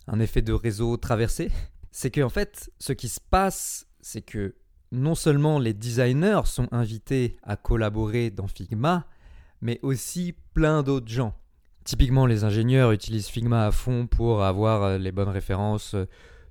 un 0.06 0.20
effet 0.20 0.42
de 0.42 0.52
réseau 0.52 0.96
traversé, 0.96 1.50
c'est 1.90 2.10
que 2.10 2.20
en 2.20 2.28
fait, 2.28 2.70
ce 2.78 2.92
qui 2.92 3.08
se 3.08 3.20
passe, 3.20 3.86
c'est 4.00 4.22
que 4.22 4.54
non 4.92 5.14
seulement 5.14 5.58
les 5.58 5.74
designers 5.74 6.42
sont 6.44 6.68
invités 6.72 7.36
à 7.42 7.56
collaborer 7.56 8.30
dans 8.30 8.46
Figma, 8.46 9.06
mais 9.60 9.80
aussi 9.82 10.34
plein 10.54 10.82
d'autres 10.82 11.08
gens. 11.08 11.34
Typiquement, 11.84 12.26
les 12.26 12.44
ingénieurs 12.44 12.92
utilisent 12.92 13.28
Figma 13.28 13.66
à 13.66 13.72
fond 13.72 14.06
pour 14.06 14.44
avoir 14.44 14.82
euh, 14.82 14.98
les 14.98 15.12
bonnes 15.12 15.28
références, 15.28 15.94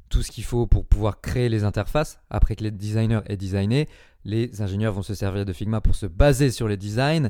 tout 0.09 0.21
ce 0.21 0.31
qu'il 0.31 0.43
faut 0.43 0.67
pour 0.67 0.85
pouvoir 0.85 1.21
créer 1.21 1.49
les 1.49 1.63
interfaces. 1.63 2.19
Après 2.29 2.55
que 2.55 2.63
les 2.63 2.71
designers 2.71 3.21
aient 3.25 3.37
designé, 3.37 3.87
les 4.25 4.61
ingénieurs 4.61 4.93
vont 4.93 5.03
se 5.03 5.13
servir 5.13 5.45
de 5.45 5.53
Figma 5.53 5.79
pour 5.79 5.95
se 5.95 6.07
baser 6.07 6.51
sur 6.51 6.67
les 6.67 6.77
designs 6.77 7.29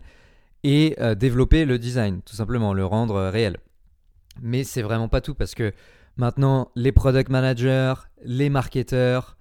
et 0.64 0.96
euh, 1.00 1.14
développer 1.14 1.66
le 1.66 1.78
design, 1.78 2.22
tout 2.26 2.36
simplement, 2.36 2.74
le 2.74 2.86
rendre 2.86 3.16
euh, 3.16 3.30
réel. 3.30 3.58
Mais 4.42 4.64
c'est 4.64 4.82
vraiment 4.82 5.10
pas 5.10 5.22
tout 5.22 5.36
parce 5.36 5.54
que 5.54 5.74
maintenant, 6.18 6.72
les 6.76 6.92
product 6.92 7.30
managers, 7.30 7.94
les 8.24 8.50
marketeurs, 8.50 9.38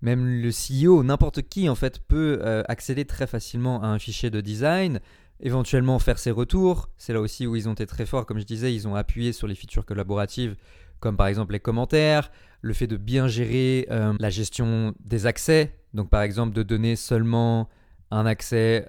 même 0.00 0.26
le 0.26 0.50
CEO, 0.50 1.02
n'importe 1.04 1.42
qui 1.42 1.68
en 1.68 1.74
fait 1.74 2.00
peut 2.00 2.40
euh, 2.42 2.62
accéder 2.66 3.04
très 3.04 3.26
facilement 3.26 3.82
à 3.82 3.86
un 3.86 3.98
fichier 3.98 4.30
de 4.30 4.40
design, 4.40 5.00
éventuellement 5.40 5.98
faire 5.98 6.18
ses 6.18 6.30
retours. 6.30 6.88
C'est 6.96 7.12
là 7.12 7.20
aussi 7.20 7.46
où 7.46 7.56
ils 7.56 7.68
ont 7.68 7.74
été 7.74 7.86
très 7.86 8.06
forts, 8.06 8.26
comme 8.26 8.38
je 8.38 8.44
disais, 8.44 8.74
ils 8.74 8.88
ont 8.88 8.94
appuyé 8.94 9.32
sur 9.32 9.46
les 9.46 9.54
features 9.54 9.84
collaboratives 9.84 10.56
comme 10.98 11.18
par 11.18 11.26
exemple 11.26 11.52
les 11.52 11.60
commentaires, 11.60 12.32
le 12.62 12.72
fait 12.72 12.86
de 12.86 12.96
bien 12.96 13.28
gérer 13.28 13.86
la 14.18 14.30
gestion 14.30 14.94
des 15.04 15.26
accès, 15.26 15.74
donc 15.96 16.10
par 16.10 16.22
exemple 16.22 16.54
de 16.54 16.62
donner 16.62 16.94
seulement 16.94 17.68
un 18.10 18.26
accès 18.26 18.88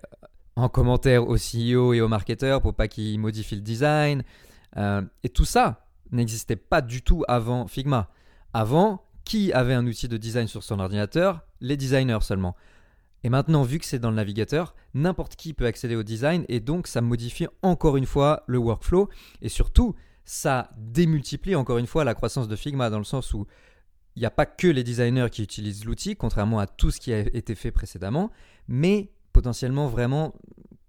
en 0.55 0.69
commentaire 0.69 1.27
au 1.27 1.35
CEO 1.35 1.93
et 1.93 2.01
au 2.01 2.07
marketeur 2.07 2.61
pour 2.61 2.73
pas 2.73 2.87
qu'ils 2.87 3.19
modifient 3.19 3.55
le 3.55 3.61
design. 3.61 4.23
Euh, 4.75 5.01
et 5.23 5.29
tout 5.29 5.45
ça 5.45 5.87
n'existait 6.11 6.55
pas 6.55 6.81
du 6.81 7.01
tout 7.01 7.23
avant 7.27 7.67
Figma. 7.67 8.09
Avant, 8.53 9.03
qui 9.23 9.51
avait 9.53 9.73
un 9.73 9.85
outil 9.85 10.07
de 10.07 10.17
design 10.17 10.47
sur 10.47 10.63
son 10.63 10.79
ordinateur? 10.79 11.41
Les 11.61 11.77
designers 11.77 12.21
seulement. 12.21 12.55
Et 13.23 13.29
maintenant, 13.29 13.63
vu 13.63 13.79
que 13.79 13.85
c'est 13.85 13.99
dans 13.99 14.09
le 14.09 14.15
navigateur, 14.15 14.75
n'importe 14.93 15.35
qui 15.35 15.53
peut 15.53 15.65
accéder 15.65 15.95
au 15.95 16.03
design 16.03 16.45
et 16.49 16.59
donc 16.59 16.87
ça 16.87 17.01
modifie 17.01 17.47
encore 17.61 17.97
une 17.97 18.05
fois 18.05 18.43
le 18.47 18.57
workflow 18.57 19.09
et 19.41 19.49
surtout 19.49 19.95
ça 20.23 20.69
démultiplie 20.77 21.55
encore 21.55 21.77
une 21.77 21.87
fois 21.87 22.03
la 22.03 22.13
croissance 22.13 22.47
de 22.47 22.55
Figma 22.55 22.89
dans 22.89 22.99
le 22.99 23.03
sens 23.03 23.33
où 23.33 23.47
il 24.17 24.21
n'y 24.21 24.25
a 24.25 24.31
pas 24.31 24.47
que 24.47 24.65
les 24.65 24.83
designers 24.83 25.29
qui 25.31 25.43
utilisent 25.43 25.85
l'outil, 25.85 26.15
contrairement 26.15 26.57
à 26.57 26.65
tout 26.65 26.89
ce 26.89 26.99
qui 26.99 27.13
a 27.13 27.19
été 27.19 27.53
fait 27.53 27.69
précédemment, 27.69 28.31
mais 28.67 29.11
potentiellement 29.31 29.87
vraiment 29.89 30.33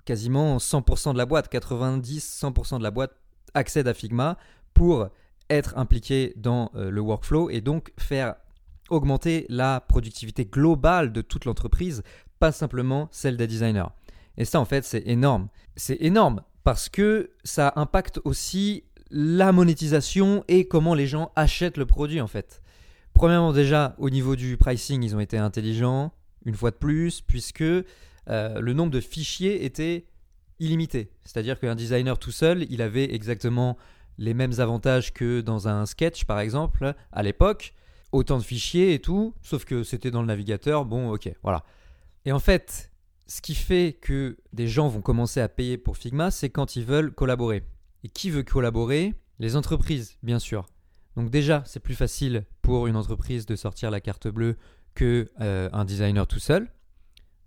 quasiment 0.07 0.57
100% 0.57 1.13
de 1.13 1.19
la 1.19 1.27
boîte, 1.27 1.53
90-100% 1.53 2.79
de 2.79 2.83
la 2.83 2.91
boîte 2.91 3.13
accède 3.53 3.87
à 3.87 3.93
Figma 3.93 4.39
pour 4.73 5.09
être 5.51 5.77
impliqué 5.77 6.33
dans 6.37 6.71
euh, 6.75 6.91
le 6.91 7.03
workflow 7.03 7.51
et 7.51 7.61
donc 7.61 7.93
faire 7.99 8.35
augmenter 8.89 9.45
la 9.51 9.83
productivité 9.83 10.47
globale 10.47 11.13
de 11.13 11.21
toute 11.21 11.45
l'entreprise, 11.45 12.03
pas 12.39 12.51
simplement 12.51 13.11
celle 13.13 13.37
des 13.37 13.47
designers. 13.47 13.93
Et 14.39 14.47
ça, 14.47 14.59
en 14.59 14.65
fait, 14.65 14.87
c'est 14.87 15.07
énorme. 15.07 15.49
C'est 15.77 16.01
énorme 16.01 16.41
parce 16.65 16.89
que 16.89 17.33
ça 17.45 17.75
impacte 17.77 18.21
aussi 18.25 18.85
la 19.11 19.53
monétisation 19.53 20.45
et 20.49 20.67
comment 20.67 20.95
les 20.95 21.07
gens 21.07 21.31
achètent 21.37 21.77
le 21.77 21.85
produit 21.85 22.23
en 22.23 22.27
fait. 22.27 22.63
Premièrement 23.19 23.53
déjà 23.53 23.97
au 23.99 24.11
niveau 24.11 24.37
du 24.37 24.57
pricing 24.57 25.03
ils 25.03 25.17
ont 25.17 25.19
été 25.19 25.37
intelligents 25.37 26.13
une 26.45 26.55
fois 26.55 26.71
de 26.71 26.77
plus 26.77 27.21
puisque 27.21 27.63
euh, 27.63 27.85
le 28.29 28.73
nombre 28.75 28.93
de 28.93 29.01
fichiers 29.01 29.65
était 29.65 30.07
illimité. 30.61 31.11
C'est-à-dire 31.25 31.59
qu'un 31.59 31.75
designer 31.75 32.17
tout 32.17 32.31
seul 32.31 32.65
il 32.71 32.81
avait 32.81 33.13
exactement 33.13 33.77
les 34.19 34.35
mêmes 34.35 34.61
avantages 34.61 35.13
que 35.13 35.41
dans 35.41 35.67
un 35.67 35.85
sketch 35.85 36.27
par 36.27 36.39
exemple 36.39 36.95
à 37.11 37.25
l'époque. 37.25 37.75
Autant 38.13 38.39
de 38.39 38.45
fichiers 38.45 38.95
et 38.95 39.01
tout, 39.01 39.35
sauf 39.43 39.65
que 39.65 39.83
c'était 39.83 40.13
dans 40.13 40.21
le 40.21 40.29
navigateur, 40.29 40.85
bon 40.85 41.11
ok, 41.11 41.29
voilà. 41.43 41.65
Et 42.25 42.31
en 42.31 42.39
fait, 42.39 42.93
ce 43.27 43.41
qui 43.41 43.57
fait 43.57 43.99
que 44.01 44.37
des 44.53 44.69
gens 44.69 44.87
vont 44.87 45.03
commencer 45.03 45.41
à 45.41 45.49
payer 45.49 45.77
pour 45.77 45.97
Figma, 45.97 46.31
c'est 46.31 46.51
quand 46.51 46.77
ils 46.77 46.85
veulent 46.85 47.13
collaborer. 47.13 47.65
Et 48.05 48.09
qui 48.09 48.31
veut 48.31 48.45
collaborer? 48.45 49.13
Les 49.41 49.57
entreprises, 49.57 50.17
bien 50.23 50.39
sûr. 50.39 50.69
Donc 51.19 51.31
déjà, 51.31 51.65
c'est 51.67 51.81
plus 51.81 51.97
facile 51.97 52.45
pour 52.63 52.87
une 52.87 52.95
entreprise 52.95 53.45
de 53.45 53.57
sortir 53.57 53.91
la 53.91 54.01
carte 54.01 54.29
bleue 54.29 54.57
que 54.95 55.29
euh, 55.41 55.69
un 55.73 55.85
designer 55.85 56.29
tout 56.29 56.39
seul. 56.39 56.71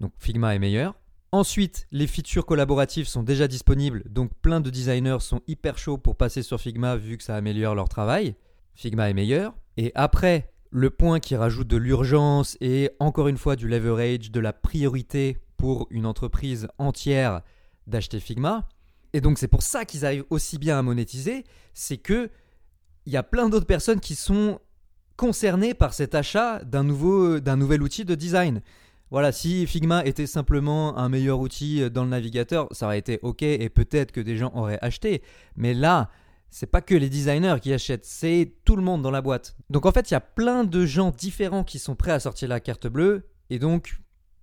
Donc 0.01 0.11
Figma 0.17 0.53
est 0.53 0.59
meilleur. 0.59 0.99
Ensuite, 1.31 1.87
les 1.89 2.05
features 2.05 2.45
collaboratives 2.45 3.07
sont 3.07 3.23
déjà 3.23 3.47
disponibles, 3.47 4.03
donc 4.09 4.33
plein 4.41 4.59
de 4.59 4.69
designers 4.69 5.21
sont 5.21 5.39
hyper 5.47 5.77
chauds 5.77 5.97
pour 5.97 6.17
passer 6.17 6.43
sur 6.43 6.59
Figma 6.59 6.97
vu 6.97 7.15
que 7.15 7.23
ça 7.23 7.37
améliore 7.37 7.73
leur 7.73 7.87
travail. 7.87 8.35
Figma 8.75 9.09
est 9.09 9.13
meilleur. 9.13 9.55
Et 9.77 9.93
après, 9.95 10.51
le 10.69 10.89
point 10.89 11.21
qui 11.21 11.37
rajoute 11.37 11.69
de 11.69 11.77
l'urgence 11.77 12.57
et 12.59 12.91
encore 12.99 13.29
une 13.29 13.37
fois 13.37 13.55
du 13.55 13.69
leverage, 13.69 14.31
de 14.31 14.41
la 14.41 14.51
priorité 14.51 15.37
pour 15.55 15.87
une 15.91 16.05
entreprise 16.05 16.67
entière 16.77 17.39
d'acheter 17.87 18.19
Figma, 18.19 18.67
et 19.13 19.21
donc 19.21 19.37
c'est 19.37 19.47
pour 19.47 19.63
ça 19.63 19.85
qu'ils 19.85 20.05
arrivent 20.05 20.25
aussi 20.29 20.57
bien 20.57 20.77
à 20.77 20.81
monétiser, 20.81 21.45
c'est 21.73 21.97
que 21.97 22.29
il 23.05 23.13
y 23.13 23.17
a 23.17 23.23
plein 23.23 23.49
d'autres 23.49 23.65
personnes 23.65 23.99
qui 23.99 24.15
sont 24.15 24.59
concernées 25.15 25.73
par 25.73 25.93
cet 25.93 26.15
achat 26.15 26.63
d'un 26.63 26.83
nouveau 26.83 27.39
d'un 27.39 27.57
nouvel 27.57 27.81
outil 27.83 28.05
de 28.05 28.15
design. 28.15 28.61
Voilà, 29.11 29.33
si 29.33 29.67
Figma 29.67 30.05
était 30.05 30.25
simplement 30.25 30.97
un 30.97 31.09
meilleur 31.09 31.39
outil 31.41 31.89
dans 31.91 32.03
le 32.03 32.09
navigateur, 32.09 32.67
ça 32.71 32.85
aurait 32.85 32.99
été 32.99 33.19
OK 33.23 33.41
et 33.43 33.69
peut-être 33.69 34.13
que 34.13 34.21
des 34.21 34.37
gens 34.37 34.53
auraient 34.55 34.79
acheté. 34.81 35.21
Mais 35.57 35.73
là, 35.73 36.09
c'est 36.49 36.67
pas 36.67 36.81
que 36.81 36.95
les 36.95 37.09
designers 37.09 37.57
qui 37.61 37.73
achètent, 37.73 38.05
c'est 38.05 38.53
tout 38.63 38.75
le 38.77 38.81
monde 38.81 39.01
dans 39.01 39.11
la 39.11 39.21
boîte. 39.21 39.55
Donc 39.69 39.85
en 39.85 39.91
fait, 39.91 40.11
il 40.11 40.13
y 40.13 40.17
a 40.17 40.21
plein 40.21 40.63
de 40.63 40.85
gens 40.85 41.11
différents 41.11 41.63
qui 41.63 41.77
sont 41.77 41.95
prêts 41.95 42.11
à 42.11 42.19
sortir 42.19 42.47
la 42.47 42.59
carte 42.59 42.87
bleue 42.87 43.27
et 43.49 43.59
donc 43.59 43.99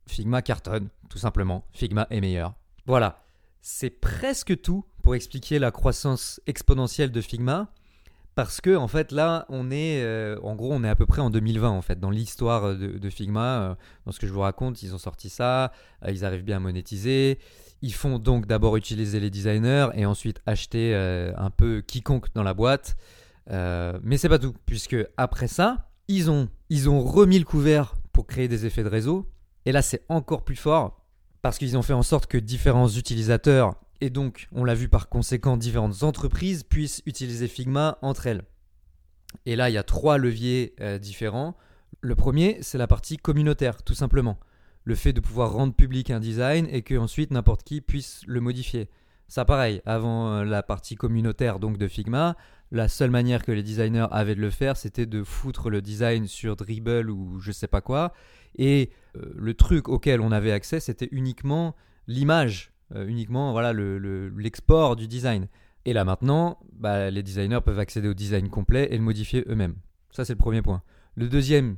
Figma 0.06 0.42
cartonne, 0.42 0.88
tout 1.08 1.18
simplement. 1.18 1.64
Figma 1.72 2.06
est 2.10 2.20
meilleur. 2.20 2.54
Voilà. 2.86 3.22
C'est 3.60 3.90
presque 3.90 4.60
tout 4.60 4.84
pour 5.02 5.14
expliquer 5.14 5.58
la 5.58 5.70
croissance 5.70 6.40
exponentielle 6.46 7.10
de 7.10 7.20
Figma. 7.20 7.72
Parce 8.38 8.60
que 8.60 8.76
en 8.76 8.86
fait 8.86 9.10
là 9.10 9.46
on 9.48 9.72
est 9.72 10.00
euh, 10.00 10.38
en 10.44 10.54
gros 10.54 10.72
on 10.72 10.84
est 10.84 10.88
à 10.88 10.94
peu 10.94 11.06
près 11.06 11.20
en 11.20 11.28
2020 11.28 11.70
en 11.70 11.82
fait 11.82 11.98
dans 11.98 12.10
l'histoire 12.10 12.76
de, 12.76 13.10
Figma 13.10 13.40
euh, 13.40 13.74
dans 14.06 14.12
ce 14.12 14.20
que 14.20 14.28
je 14.28 14.32
vous 14.32 14.42
raconte. 14.42 14.80
Ils 14.84 14.94
ont 14.94 14.98
sorti 14.98 15.28
ça 15.28 15.72
euh, 16.04 16.12
ils 16.12 16.24
arrivent 16.24 16.44
bien 16.44 16.58
à 16.58 16.60
monétiser. 16.60 17.40
Ils 17.82 17.92
font 17.92 18.20
donc 18.20 18.46
d'abord 18.46 18.76
utiliser 18.76 19.18
les 19.18 19.28
designers 19.28 19.88
et 19.94 20.06
ensuite 20.06 20.40
acheter 20.46 20.94
un 20.94 21.50
peu 21.50 21.80
quiconque 21.80 22.32
dans 22.32 22.44
la 22.44 22.54
boîte. 22.54 22.96
Mais 23.50 24.18
c'est 24.18 24.28
pas 24.28 24.38
tout 24.38 24.54
puisque 24.66 24.96
après 25.16 25.48
ça 25.48 25.90
ils 26.06 26.30
ont 26.30 26.48
ils 26.70 26.88
ont 26.88 27.00
remis 27.00 27.40
le 27.40 27.44
couvert 27.44 27.96
pour 28.12 28.28
créer 28.28 28.46
des 28.46 28.66
effets 28.66 28.84
de 28.84 28.88
réseau. 28.88 29.28
Et 29.66 29.72
là 29.72 29.82
c'est 29.82 30.04
encore 30.08 30.44
plus 30.44 30.54
fort 30.54 31.04
parce 31.42 31.58
qu'ils 31.58 31.76
ont 31.76 31.82
fait 31.82 31.92
en 31.92 32.04
sorte 32.04 32.26
que 32.28 32.38
différents 32.38 32.88
utilisateurs, 32.88 33.74
et 34.00 34.10
donc 34.10 34.48
on 34.52 34.64
l'a 34.64 34.74
vu 34.74 34.88
par 34.88 35.08
conséquent 35.08 35.56
différentes 35.56 36.02
entreprises, 36.02 36.62
puissent 36.62 37.02
utiliser 37.06 37.48
Figma 37.48 37.98
entre 38.02 38.26
elles. 38.26 38.42
Et 39.46 39.56
là, 39.56 39.70
il 39.70 39.74
y 39.74 39.78
a 39.78 39.82
trois 39.82 40.18
leviers 40.18 40.74
euh, 40.80 40.98
différents. 40.98 41.56
Le 42.00 42.14
premier, 42.14 42.58
c'est 42.62 42.78
la 42.78 42.86
partie 42.86 43.16
communautaire, 43.16 43.82
tout 43.82 43.94
simplement. 43.94 44.38
Le 44.84 44.94
fait 44.94 45.12
de 45.12 45.20
pouvoir 45.20 45.52
rendre 45.52 45.74
public 45.74 46.10
un 46.10 46.20
design 46.20 46.66
et 46.70 46.82
que 46.82 46.94
ensuite 46.94 47.30
n'importe 47.30 47.62
qui 47.62 47.80
puisse 47.80 48.22
le 48.26 48.40
modifier. 48.40 48.88
Ça 49.26 49.44
pareil, 49.44 49.82
avant 49.84 50.32
euh, 50.32 50.44
la 50.44 50.62
partie 50.62 50.96
communautaire 50.96 51.58
donc 51.58 51.76
de 51.76 51.88
Figma, 51.88 52.36
la 52.70 52.88
seule 52.88 53.10
manière 53.10 53.42
que 53.42 53.52
les 53.52 53.62
designers 53.62 54.06
avaient 54.10 54.34
de 54.34 54.40
le 54.40 54.50
faire, 54.50 54.76
c'était 54.76 55.06
de 55.06 55.22
foutre 55.22 55.68
le 55.68 55.82
design 55.82 56.26
sur 56.26 56.56
Dribble 56.56 57.10
ou 57.10 57.38
je 57.40 57.52
sais 57.52 57.66
pas 57.66 57.82
quoi. 57.82 58.14
Et 58.56 58.90
euh, 59.16 59.32
le 59.36 59.54
truc 59.54 59.88
auquel 59.88 60.20
on 60.20 60.32
avait 60.32 60.52
accès, 60.52 60.80
c'était 60.80 61.08
uniquement 61.12 61.76
l'image, 62.06 62.72
euh, 62.94 63.06
uniquement 63.06 63.52
voilà 63.52 63.72
l'export 63.72 64.96
du 64.96 65.08
design. 65.08 65.48
Et 65.84 65.92
là 65.92 66.04
maintenant, 66.04 66.58
bah, 66.72 67.10
les 67.10 67.22
designers 67.22 67.60
peuvent 67.64 67.78
accéder 67.78 68.08
au 68.08 68.14
design 68.14 68.48
complet 68.48 68.88
et 68.90 68.96
le 68.96 69.02
modifier 69.02 69.44
eux-mêmes. 69.48 69.76
Ça 70.10 70.24
c'est 70.24 70.34
le 70.34 70.38
premier 70.38 70.62
point. 70.62 70.82
Le 71.14 71.28
deuxième, 71.28 71.76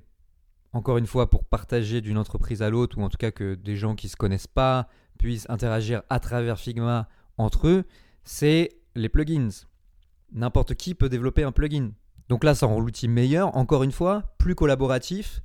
encore 0.72 0.98
une 0.98 1.06
fois, 1.06 1.30
pour 1.30 1.44
partager 1.44 2.00
d'une 2.00 2.18
entreprise 2.18 2.62
à 2.62 2.70
l'autre, 2.70 2.98
ou 2.98 3.02
en 3.02 3.08
tout 3.08 3.16
cas 3.16 3.30
que 3.30 3.54
des 3.54 3.76
gens 3.76 3.94
qui 3.94 4.06
ne 4.06 4.10
se 4.10 4.16
connaissent 4.16 4.46
pas 4.46 4.88
puissent 5.18 5.48
interagir 5.48 6.02
à 6.08 6.20
travers 6.20 6.58
Figma 6.58 7.08
entre 7.38 7.68
eux, 7.68 7.84
c'est 8.24 8.68
les 8.94 9.08
plugins. 9.08 9.48
N'importe 10.32 10.74
qui 10.74 10.94
peut 10.94 11.08
développer 11.08 11.42
un 11.42 11.52
plugin. 11.52 11.92
Donc 12.28 12.44
là, 12.44 12.54
ça 12.54 12.66
rend 12.66 12.78
l'outil 12.78 13.08
meilleur, 13.08 13.56
encore 13.56 13.82
une 13.82 13.92
fois, 13.92 14.34
plus 14.38 14.54
collaboratif, 14.54 15.42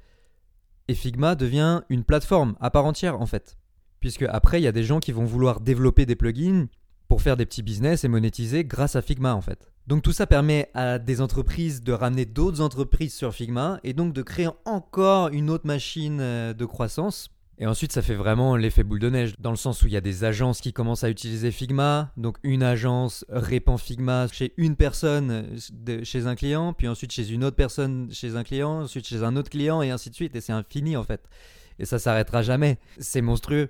et 0.87 0.93
Figma 0.93 1.35
devient 1.35 1.81
une 1.89 2.03
plateforme 2.03 2.55
à 2.59 2.69
part 2.69 2.85
entière 2.85 3.19
en 3.19 3.25
fait. 3.25 3.57
Puisque 4.05 4.27
après, 4.29 4.61
il 4.61 4.63
y 4.63 4.67
a 4.67 4.71
des 4.71 4.83
gens 4.83 4.99
qui 4.99 5.11
vont 5.11 5.25
vouloir 5.25 5.61
développer 5.61 6.05
des 6.05 6.15
plugins 6.15 6.67
pour 7.07 7.23
faire 7.23 7.37
des 7.37 7.45
petits 7.47 7.63
business 7.63 8.03
et 8.03 8.07
monétiser 8.07 8.63
grâce 8.63 8.95
à 8.95 9.01
Figma 9.01 9.33
en 9.33 9.41
fait. 9.41 9.71
Donc 9.87 10.03
tout 10.03 10.11
ça 10.11 10.27
permet 10.27 10.69
à 10.75 10.99
des 10.99 11.21
entreprises 11.21 11.81
de 11.81 11.91
ramener 11.91 12.25
d'autres 12.25 12.61
entreprises 12.61 13.15
sur 13.15 13.33
Figma 13.33 13.79
et 13.83 13.93
donc 13.93 14.13
de 14.13 14.21
créer 14.21 14.49
encore 14.65 15.29
une 15.29 15.49
autre 15.49 15.65
machine 15.65 16.19
euh, 16.21 16.53
de 16.53 16.65
croissance 16.65 17.31
et 17.57 17.65
ensuite, 17.65 17.93
ça 17.93 18.01
fait 18.01 18.15
vraiment 18.15 18.57
l'effet 18.57 18.83
boule 18.83 18.99
de 18.99 19.09
neige, 19.09 19.33
dans 19.39 19.49
le 19.49 19.55
sens 19.55 19.81
où 19.81 19.87
il 19.87 19.93
y 19.93 19.97
a 19.97 20.01
des 20.01 20.25
agences 20.25 20.59
qui 20.59 20.73
commencent 20.73 21.05
à 21.05 21.09
utiliser 21.09 21.51
Figma. 21.51 22.11
Donc, 22.17 22.37
une 22.43 22.63
agence 22.63 23.25
répand 23.29 23.79
Figma 23.79 24.27
chez 24.27 24.53
une 24.57 24.75
personne 24.75 25.57
chez 26.03 26.27
un 26.27 26.35
client, 26.35 26.73
puis 26.73 26.89
ensuite 26.89 27.13
chez 27.13 27.31
une 27.31 27.45
autre 27.45 27.55
personne 27.55 28.09
chez 28.11 28.35
un 28.35 28.43
client, 28.43 28.81
ensuite 28.81 29.07
chez 29.07 29.23
un 29.23 29.37
autre 29.37 29.49
client, 29.49 29.81
et 29.81 29.89
ainsi 29.89 30.09
de 30.09 30.15
suite. 30.15 30.35
Et 30.35 30.41
c'est 30.41 30.51
infini, 30.51 30.97
en 30.97 31.05
fait. 31.05 31.21
Et 31.79 31.85
ça 31.85 31.97
s'arrêtera 31.97 32.41
jamais. 32.41 32.77
C'est 32.99 33.21
monstrueux. 33.21 33.69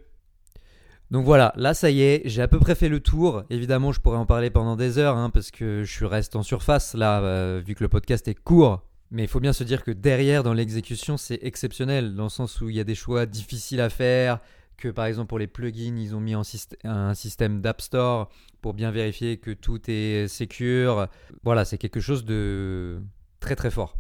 Donc 1.11 1.23
voilà, 1.23 1.53
là 1.55 1.73
ça 1.73 1.89
y 1.89 2.01
est, 2.01 2.23
j'ai 2.25 2.41
à 2.41 2.47
peu 2.47 2.59
près 2.59 2.75
fait 2.75 2.89
le 2.89 2.99
tour. 2.99 3.43
Évidemment, 3.49 3.91
je 3.91 3.99
pourrais 3.99 4.17
en 4.17 4.25
parler 4.25 4.49
pendant 4.49 4.75
des 4.75 4.97
heures, 4.97 5.17
hein, 5.17 5.29
parce 5.29 5.51
que 5.51 5.83
je 5.83 6.05
reste 6.05 6.35
en 6.35 6.43
surface 6.43 6.95
là, 6.95 7.21
euh, 7.21 7.61
vu 7.65 7.75
que 7.75 7.83
le 7.83 7.89
podcast 7.89 8.27
est 8.27 8.35
court. 8.35 8.81
Mais 9.11 9.23
il 9.23 9.27
faut 9.27 9.39
bien 9.39 9.53
se 9.53 9.63
dire 9.63 9.83
que 9.83 9.91
derrière, 9.91 10.41
dans 10.41 10.53
l'exécution, 10.53 11.15
c'est 11.15 11.39
exceptionnel, 11.43 12.15
dans 12.15 12.23
le 12.23 12.29
sens 12.29 12.59
où 12.59 12.69
il 12.69 12.75
y 12.75 12.79
a 12.79 12.83
des 12.83 12.95
choix 12.95 13.27
difficiles 13.27 13.81
à 13.81 13.89
faire, 13.89 14.39
que 14.77 14.89
par 14.89 15.05
exemple 15.05 15.27
pour 15.29 15.39
les 15.39 15.47
plugins, 15.47 15.95
ils 15.95 16.15
ont 16.15 16.19
mis 16.19 16.35
en 16.35 16.41
un 16.83 17.13
système 17.13 17.61
d'App 17.61 17.81
Store 17.81 18.29
pour 18.61 18.73
bien 18.73 18.91
vérifier 18.91 19.37
que 19.37 19.51
tout 19.51 19.79
est 19.87 20.27
secure. 20.27 21.07
Voilà, 21.43 21.65
c'est 21.65 21.77
quelque 21.77 21.99
chose 21.99 22.25
de 22.25 22.99
très 23.39 23.55
très 23.55 23.69
fort. 23.69 23.95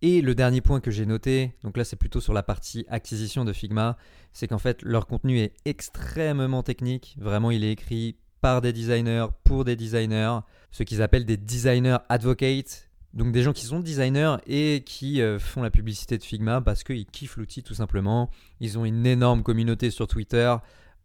Et 0.00 0.20
le 0.20 0.34
dernier 0.34 0.60
point 0.60 0.80
que 0.80 0.90
j'ai 0.90 1.06
noté, 1.06 1.54
donc 1.62 1.76
là 1.76 1.84
c'est 1.84 1.96
plutôt 1.96 2.20
sur 2.20 2.32
la 2.32 2.42
partie 2.42 2.84
acquisition 2.88 3.44
de 3.44 3.52
Figma, 3.52 3.96
c'est 4.32 4.46
qu'en 4.46 4.58
fait 4.58 4.82
leur 4.82 5.06
contenu 5.06 5.38
est 5.38 5.54
extrêmement 5.64 6.62
technique. 6.62 7.16
Vraiment, 7.18 7.50
il 7.50 7.64
est 7.64 7.72
écrit 7.72 8.16
par 8.40 8.60
des 8.60 8.72
designers, 8.72 9.26
pour 9.42 9.64
des 9.64 9.74
designers, 9.74 10.38
ce 10.70 10.84
qu'ils 10.84 11.02
appellent 11.02 11.26
des 11.26 11.36
designers 11.36 11.98
advocates 12.08 12.88
donc 13.14 13.32
des 13.32 13.42
gens 13.42 13.52
qui 13.52 13.64
sont 13.64 13.80
designers 13.80 14.36
et 14.46 14.82
qui 14.84 15.20
euh, 15.20 15.38
font 15.38 15.62
la 15.62 15.70
publicité 15.70 16.18
de 16.18 16.22
Figma 16.22 16.60
parce 16.60 16.84
qu'ils 16.84 17.06
kiffent 17.06 17.36
l'outil 17.36 17.62
tout 17.62 17.74
simplement. 17.74 18.30
Ils 18.60 18.78
ont 18.78 18.84
une 18.84 19.06
énorme 19.06 19.42
communauté 19.42 19.90
sur 19.90 20.06
Twitter, 20.06 20.54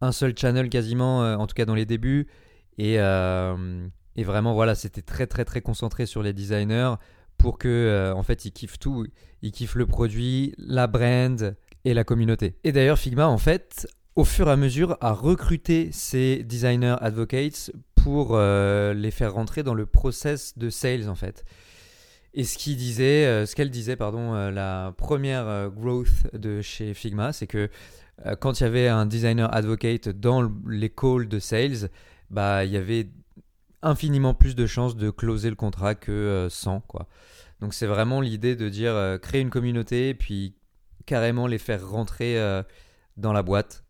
un 0.00 0.12
seul 0.12 0.36
channel 0.36 0.68
quasiment, 0.68 1.24
euh, 1.24 1.36
en 1.36 1.46
tout 1.46 1.54
cas 1.54 1.64
dans 1.64 1.74
les 1.74 1.86
débuts. 1.86 2.28
Euh, 2.80 3.88
et 4.16 4.24
vraiment 4.24 4.54
voilà, 4.54 4.74
c'était 4.74 5.02
très 5.02 5.26
très 5.26 5.44
très 5.44 5.60
concentré 5.60 6.06
sur 6.06 6.22
les 6.22 6.32
designers 6.32 6.94
pour 7.44 7.58
que 7.58 8.12
en 8.16 8.22
fait 8.22 8.44
ils 8.44 8.52
kiffent 8.52 8.78
tout. 8.78 9.06
Ils 9.42 9.52
kiffent 9.52 9.74
le 9.74 9.86
produit, 9.86 10.54
la 10.58 10.86
brand 10.86 11.56
et 11.84 11.94
la 11.94 12.04
communauté. 12.04 12.56
Et 12.64 12.72
d'ailleurs 12.72 12.98
Figma 12.98 13.28
en 13.28 13.38
fait 13.38 13.86
au 14.16 14.24
fur 14.24 14.48
et 14.48 14.52
à 14.52 14.56
mesure 14.56 14.96
a 15.00 15.12
recruté 15.12 15.90
ces 15.92 16.42
designers 16.42 16.96
advocates 17.00 17.70
pour 17.94 18.38
les 18.38 19.10
faire 19.10 19.34
rentrer 19.34 19.62
dans 19.62 19.74
le 19.74 19.86
process 19.86 20.56
de 20.58 20.70
sales 20.70 21.08
en 21.08 21.14
fait. 21.14 21.44
Et 22.34 22.42
ce 22.42 22.58
euh, 23.00 23.46
qu'elle 23.54 23.70
disait, 23.70 23.96
pardon, 23.96 24.34
euh, 24.34 24.50
la 24.50 24.92
première 24.96 25.46
euh, 25.46 25.68
growth 25.68 26.34
de 26.34 26.62
chez 26.62 26.92
Figma, 26.92 27.32
c'est 27.32 27.46
que 27.46 27.70
quand 28.38 28.60
il 28.60 28.62
y 28.62 28.66
avait 28.66 28.86
un 28.86 29.06
designer 29.06 29.52
advocate 29.52 30.08
dans 30.08 30.48
les 30.68 30.88
calls 30.88 31.26
de 31.26 31.40
sales, 31.40 31.90
bah 32.30 32.64
il 32.64 32.70
y 32.70 32.76
avait 32.76 33.08
infiniment 33.82 34.34
plus 34.34 34.54
de 34.54 34.66
chances 34.66 34.94
de 34.94 35.10
closer 35.10 35.50
le 35.50 35.56
contrat 35.56 35.96
que 35.96 36.46
sans 36.48 36.78
quoi. 36.78 37.08
Donc 37.60 37.74
c'est 37.74 37.86
vraiment 37.86 38.20
l'idée 38.20 38.56
de 38.56 38.68
dire 38.68 39.18
créer 39.22 39.40
une 39.40 39.50
communauté 39.50 40.14
puis 40.14 40.54
carrément 41.06 41.46
les 41.46 41.58
faire 41.58 41.88
rentrer 41.88 42.38
dans 43.16 43.32
la 43.32 43.42
boîte 43.42 43.84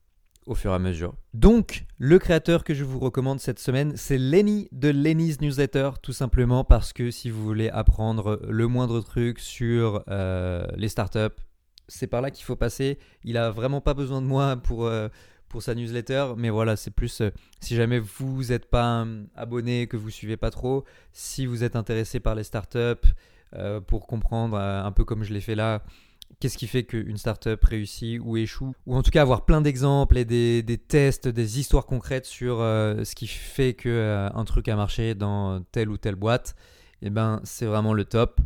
au 0.47 0.55
fur 0.55 0.73
et 0.73 0.75
à 0.75 0.79
mesure. 0.79 1.15
Donc, 1.33 1.85
le 1.99 2.19
créateur 2.19 2.65
que 2.65 2.75
je 2.75 2.85
vous 2.85 2.99
recommande 2.99 3.41
cette 3.41 3.59
semaine, 3.59 3.97
c'est 3.97 4.19
Lenny 4.19 4.69
de 4.73 4.89
Lenny's 4.89 5.41
Newsletter, 5.41 5.91
tout 6.03 6.13
simplement 6.13 6.65
parce 6.65 6.93
que 6.93 7.11
si 7.11 7.31
vous 7.31 7.43
voulez 7.43 7.71
apprendre 7.71 8.41
le 8.49 8.69
moindre 8.69 9.01
truc 9.01 9.39
sur 9.39 10.05
euh, 10.09 10.67
les 10.77 10.89
startups, 10.89 11.41
c'est 11.89 12.07
par 12.07 12.21
là 12.21 12.31
qu'il 12.31 12.45
faut 12.45 12.57
passer. 12.57 12.99
Il 13.25 13.37
a 13.37 13.51
vraiment 13.51 13.81
pas 13.81 13.95
besoin 13.95 14.21
de 14.21 14.27
moi 14.27 14.57
pour, 14.57 14.87
euh, 14.87 15.09
pour 15.49 15.63
sa 15.63 15.75
newsletter, 15.75 16.35
mais 16.37 16.51
voilà, 16.51 16.77
c'est 16.77 16.91
plus 16.91 17.21
euh, 17.21 17.31
si 17.61 17.75
jamais 17.75 17.99
vous 17.99 18.45
n'êtes 18.45 18.67
pas 18.67 19.07
abonné, 19.35 19.87
que 19.87 19.97
vous 19.97 20.11
suivez 20.11 20.37
pas 20.37 20.51
trop, 20.51 20.85
si 21.13 21.47
vous 21.47 21.65
êtes 21.65 21.77
intéressé 21.77 22.21
par 22.21 22.35
les 22.35 22.45
startups, 22.45 23.09
pour 23.87 24.07
comprendre 24.07 24.57
un 24.59 24.93
peu 24.93 25.05
comme 25.05 25.25
je 25.25 25.33
l'ai 25.33 25.41
fait 25.41 25.55
là, 25.55 25.83
qu'est-ce 26.41 26.59
qui 26.59 26.67
fait 26.67 26.85
qu'une 26.85 27.17
startup 27.17 27.63
réussit 27.65 28.21
ou 28.23 28.37
échoue, 28.37 28.75
ou 28.87 28.97
en 28.97 29.03
tout 29.03 29.11
cas 29.11 29.23
avoir 29.23 29.45
plein 29.45 29.61
d'exemples 29.61 30.19
et 30.19 30.25
des, 30.25 30.79
tests, 30.79 31.29
des 31.29 31.59
histoires 31.59 31.87
concrètes 31.87 32.27
sur 32.27 32.61
euh, 32.61 33.05
ce 33.05 33.15
qui 33.15 33.27
fait 33.27 33.75
qu'un 33.75 33.91
euh, 33.91 34.45
truc 34.45 34.69
a 34.69 34.77
marché 34.77 35.15
dans 35.15 35.63
telle 35.73 35.89
ou 35.89 35.97
telle 35.97 36.17
boîte, 36.17 36.55
et 37.03 37.07
eh 37.07 37.11
ben 37.11 37.41
c'est 37.45 37.67
vraiment 37.67 37.93
le 37.93 38.05
top. 38.05 38.41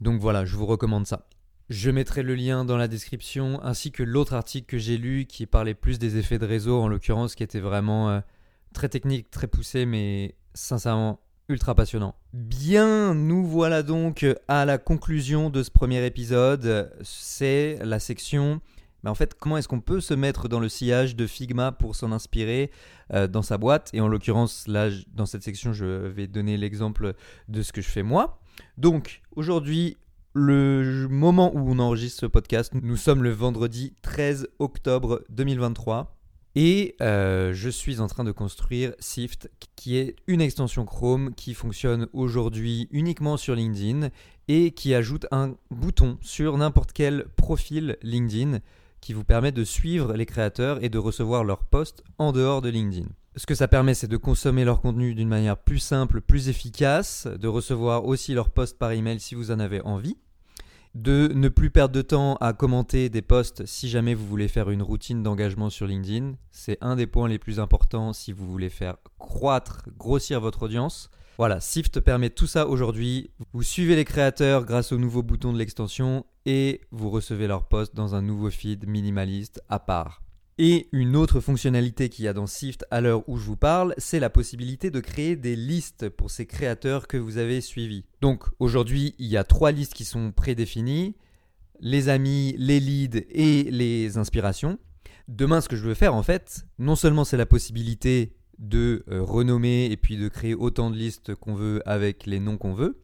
Donc 0.00 0.20
voilà, 0.20 0.44
je 0.44 0.56
vous 0.56 0.66
recommande 0.66 1.06
ça. 1.06 1.28
Je 1.68 1.90
mettrai 1.90 2.22
le 2.22 2.34
lien 2.34 2.64
dans 2.64 2.76
la 2.76 2.88
description 2.88 3.62
ainsi 3.62 3.92
que 3.92 4.02
l'autre 4.02 4.34
article 4.34 4.66
que 4.66 4.78
j'ai 4.78 4.98
lu 4.98 5.26
qui 5.26 5.46
parlait 5.46 5.74
plus 5.74 5.98
des 5.98 6.18
effets 6.18 6.38
de 6.38 6.46
réseau 6.46 6.80
en 6.80 6.88
l'occurrence 6.88 7.34
qui 7.34 7.42
était 7.42 7.60
vraiment 7.60 8.10
euh, 8.10 8.20
très 8.74 8.88
technique, 8.88 9.30
très 9.30 9.46
poussé 9.46 9.86
mais 9.86 10.34
sincèrement 10.54 11.20
ultra 11.52 11.74
passionnant. 11.74 12.14
Bien, 12.32 13.14
nous 13.14 13.46
voilà 13.46 13.82
donc 13.82 14.26
à 14.48 14.64
la 14.64 14.78
conclusion 14.78 15.50
de 15.50 15.62
ce 15.62 15.70
premier 15.70 16.04
épisode. 16.04 16.92
C'est 17.02 17.78
la 17.82 17.98
section. 17.98 18.60
En 19.04 19.14
fait, 19.14 19.34
comment 19.34 19.58
est-ce 19.58 19.68
qu'on 19.68 19.80
peut 19.80 20.00
se 20.00 20.14
mettre 20.14 20.48
dans 20.48 20.60
le 20.60 20.68
sillage 20.68 21.16
de 21.16 21.26
Figma 21.26 21.72
pour 21.72 21.96
s'en 21.96 22.12
inspirer 22.12 22.70
euh, 23.12 23.26
dans 23.26 23.42
sa 23.42 23.58
boîte? 23.58 23.90
Et 23.92 24.00
en 24.00 24.08
l'occurrence, 24.08 24.68
là, 24.68 24.90
dans 25.12 25.26
cette 25.26 25.42
section, 25.42 25.72
je 25.72 25.84
vais 25.84 26.26
donner 26.26 26.56
l'exemple 26.56 27.14
de 27.48 27.62
ce 27.62 27.72
que 27.72 27.82
je 27.82 27.88
fais 27.88 28.04
moi. 28.04 28.40
Donc, 28.78 29.22
aujourd'hui, 29.34 29.96
le 30.34 31.08
moment 31.10 31.52
où 31.54 31.70
on 31.70 31.78
enregistre 31.78 32.20
ce 32.20 32.26
podcast, 32.26 32.72
nous 32.80 32.96
sommes 32.96 33.22
le 33.22 33.30
vendredi 33.30 33.94
13 34.02 34.48
octobre 34.60 35.22
2023. 35.30 36.16
Et 36.54 36.96
euh, 37.00 37.52
je 37.54 37.70
suis 37.70 38.00
en 38.00 38.08
train 38.08 38.24
de 38.24 38.32
construire 38.32 38.92
Sift, 38.98 39.50
qui 39.74 39.96
est 39.96 40.16
une 40.26 40.42
extension 40.42 40.84
Chrome 40.84 41.34
qui 41.34 41.54
fonctionne 41.54 42.08
aujourd'hui 42.12 42.88
uniquement 42.90 43.38
sur 43.38 43.54
LinkedIn 43.54 44.10
et 44.48 44.72
qui 44.72 44.94
ajoute 44.94 45.26
un 45.30 45.54
bouton 45.70 46.18
sur 46.20 46.58
n'importe 46.58 46.92
quel 46.92 47.26
profil 47.36 47.96
LinkedIn 48.02 48.58
qui 49.00 49.14
vous 49.14 49.24
permet 49.24 49.50
de 49.50 49.64
suivre 49.64 50.12
les 50.14 50.26
créateurs 50.26 50.84
et 50.84 50.90
de 50.90 50.98
recevoir 50.98 51.42
leurs 51.42 51.64
posts 51.64 52.04
en 52.18 52.32
dehors 52.32 52.60
de 52.60 52.68
LinkedIn. 52.68 53.08
Ce 53.36 53.46
que 53.46 53.54
ça 53.54 53.66
permet, 53.66 53.94
c'est 53.94 54.08
de 54.08 54.18
consommer 54.18 54.64
leur 54.64 54.82
contenu 54.82 55.14
d'une 55.14 55.28
manière 55.28 55.56
plus 55.56 55.78
simple, 55.78 56.20
plus 56.20 56.50
efficace, 56.50 57.26
de 57.26 57.48
recevoir 57.48 58.04
aussi 58.04 58.34
leurs 58.34 58.50
posts 58.50 58.78
par 58.78 58.92
email 58.92 59.20
si 59.20 59.34
vous 59.34 59.50
en 59.50 59.58
avez 59.58 59.80
envie 59.80 60.18
de 60.94 61.30
ne 61.34 61.48
plus 61.48 61.70
perdre 61.70 61.94
de 61.94 62.02
temps 62.02 62.36
à 62.36 62.52
commenter 62.52 63.08
des 63.08 63.22
posts 63.22 63.64
si 63.66 63.88
jamais 63.88 64.14
vous 64.14 64.26
voulez 64.26 64.48
faire 64.48 64.70
une 64.70 64.82
routine 64.82 65.22
d'engagement 65.22 65.70
sur 65.70 65.86
LinkedIn. 65.86 66.34
C'est 66.50 66.78
un 66.80 66.96
des 66.96 67.06
points 67.06 67.28
les 67.28 67.38
plus 67.38 67.60
importants 67.60 68.12
si 68.12 68.32
vous 68.32 68.46
voulez 68.46 68.68
faire 68.68 68.96
croître, 69.18 69.84
grossir 69.96 70.40
votre 70.40 70.64
audience. 70.64 71.10
Voilà, 71.38 71.60
Sift 71.60 72.00
permet 72.00 72.30
tout 72.30 72.46
ça 72.46 72.68
aujourd'hui. 72.68 73.30
Vous 73.52 73.62
suivez 73.62 73.96
les 73.96 74.04
créateurs 74.04 74.64
grâce 74.64 74.92
au 74.92 74.98
nouveau 74.98 75.22
bouton 75.22 75.52
de 75.52 75.58
l'extension 75.58 76.26
et 76.44 76.82
vous 76.90 77.10
recevez 77.10 77.46
leurs 77.46 77.68
posts 77.68 77.94
dans 77.94 78.14
un 78.14 78.22
nouveau 78.22 78.50
feed 78.50 78.86
minimaliste 78.86 79.62
à 79.68 79.78
part. 79.78 80.22
Et 80.58 80.88
une 80.92 81.16
autre 81.16 81.40
fonctionnalité 81.40 82.08
qu'il 82.08 82.26
y 82.26 82.28
a 82.28 82.34
dans 82.34 82.46
Sift 82.46 82.84
à 82.90 83.00
l'heure 83.00 83.26
où 83.28 83.38
je 83.38 83.44
vous 83.44 83.56
parle, 83.56 83.94
c'est 83.96 84.20
la 84.20 84.30
possibilité 84.30 84.90
de 84.90 85.00
créer 85.00 85.34
des 85.34 85.56
listes 85.56 86.08
pour 86.10 86.30
ces 86.30 86.46
créateurs 86.46 87.08
que 87.08 87.16
vous 87.16 87.38
avez 87.38 87.60
suivis. 87.60 88.04
Donc 88.20 88.44
aujourd'hui, 88.58 89.14
il 89.18 89.26
y 89.26 89.36
a 89.36 89.44
trois 89.44 89.72
listes 89.72 89.94
qui 89.94 90.04
sont 90.04 90.30
prédéfinies 90.30 91.14
les 91.82 92.08
amis, 92.08 92.54
les 92.58 92.80
leads 92.80 93.24
et 93.30 93.64
les 93.64 94.16
inspirations. 94.16 94.78
Demain, 95.28 95.60
ce 95.60 95.68
que 95.68 95.76
je 95.76 95.82
veux 95.82 95.94
faire, 95.94 96.14
en 96.14 96.22
fait, 96.22 96.64
non 96.78 96.96
seulement 96.96 97.24
c'est 97.24 97.36
la 97.36 97.46
possibilité 97.46 98.36
de 98.58 99.04
euh, 99.08 99.22
renommer 99.22 99.86
et 99.86 99.96
puis 99.96 100.16
de 100.16 100.28
créer 100.28 100.54
autant 100.54 100.90
de 100.90 100.96
listes 100.96 101.34
qu'on 101.34 101.54
veut 101.54 101.82
avec 101.84 102.26
les 102.26 102.38
noms 102.38 102.56
qu'on 102.56 102.74
veut, 102.74 103.01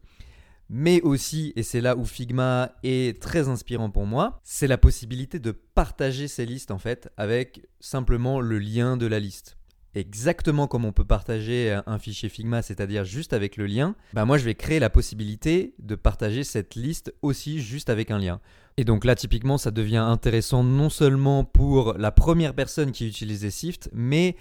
mais 0.69 1.01
aussi, 1.01 1.51
et 1.55 1.63
c'est 1.63 1.81
là 1.81 1.97
où 1.97 2.05
Figma 2.05 2.71
est 2.83 3.21
très 3.21 3.49
inspirant 3.49 3.89
pour 3.89 4.05
moi, 4.05 4.39
c'est 4.43 4.67
la 4.67 4.77
possibilité 4.77 5.39
de 5.39 5.51
partager 5.51 6.27
ces 6.27 6.45
listes 6.45 6.71
en 6.71 6.77
fait 6.77 7.09
avec 7.17 7.67
simplement 7.79 8.39
le 8.39 8.59
lien 8.59 8.95
de 8.95 9.07
la 9.07 9.19
liste. 9.19 9.57
Exactement 9.95 10.67
comme 10.67 10.85
on 10.85 10.91
peut 10.91 11.03
partager 11.03 11.75
un 11.87 11.97
fichier 11.97 12.29
Figma, 12.29 12.61
c'est-à-dire 12.61 13.03
juste 13.03 13.33
avec 13.33 13.57
le 13.57 13.65
lien, 13.65 13.95
bah 14.13 14.23
moi 14.25 14.37
je 14.37 14.45
vais 14.45 14.53
créer 14.53 14.79
la 14.79 14.91
possibilité 14.91 15.73
de 15.79 15.95
partager 15.95 16.43
cette 16.43 16.75
liste 16.75 17.11
aussi 17.23 17.59
juste 17.59 17.89
avec 17.89 18.11
un 18.11 18.19
lien. 18.19 18.39
Et 18.77 18.83
donc 18.83 19.03
là 19.03 19.15
typiquement 19.15 19.57
ça 19.57 19.71
devient 19.71 19.97
intéressant 19.97 20.63
non 20.63 20.91
seulement 20.91 21.43
pour 21.43 21.93
la 21.97 22.11
première 22.11 22.53
personne 22.53 22.91
qui 22.91 23.07
utilisait 23.07 23.49
Sift, 23.49 23.89
mais 23.91 24.35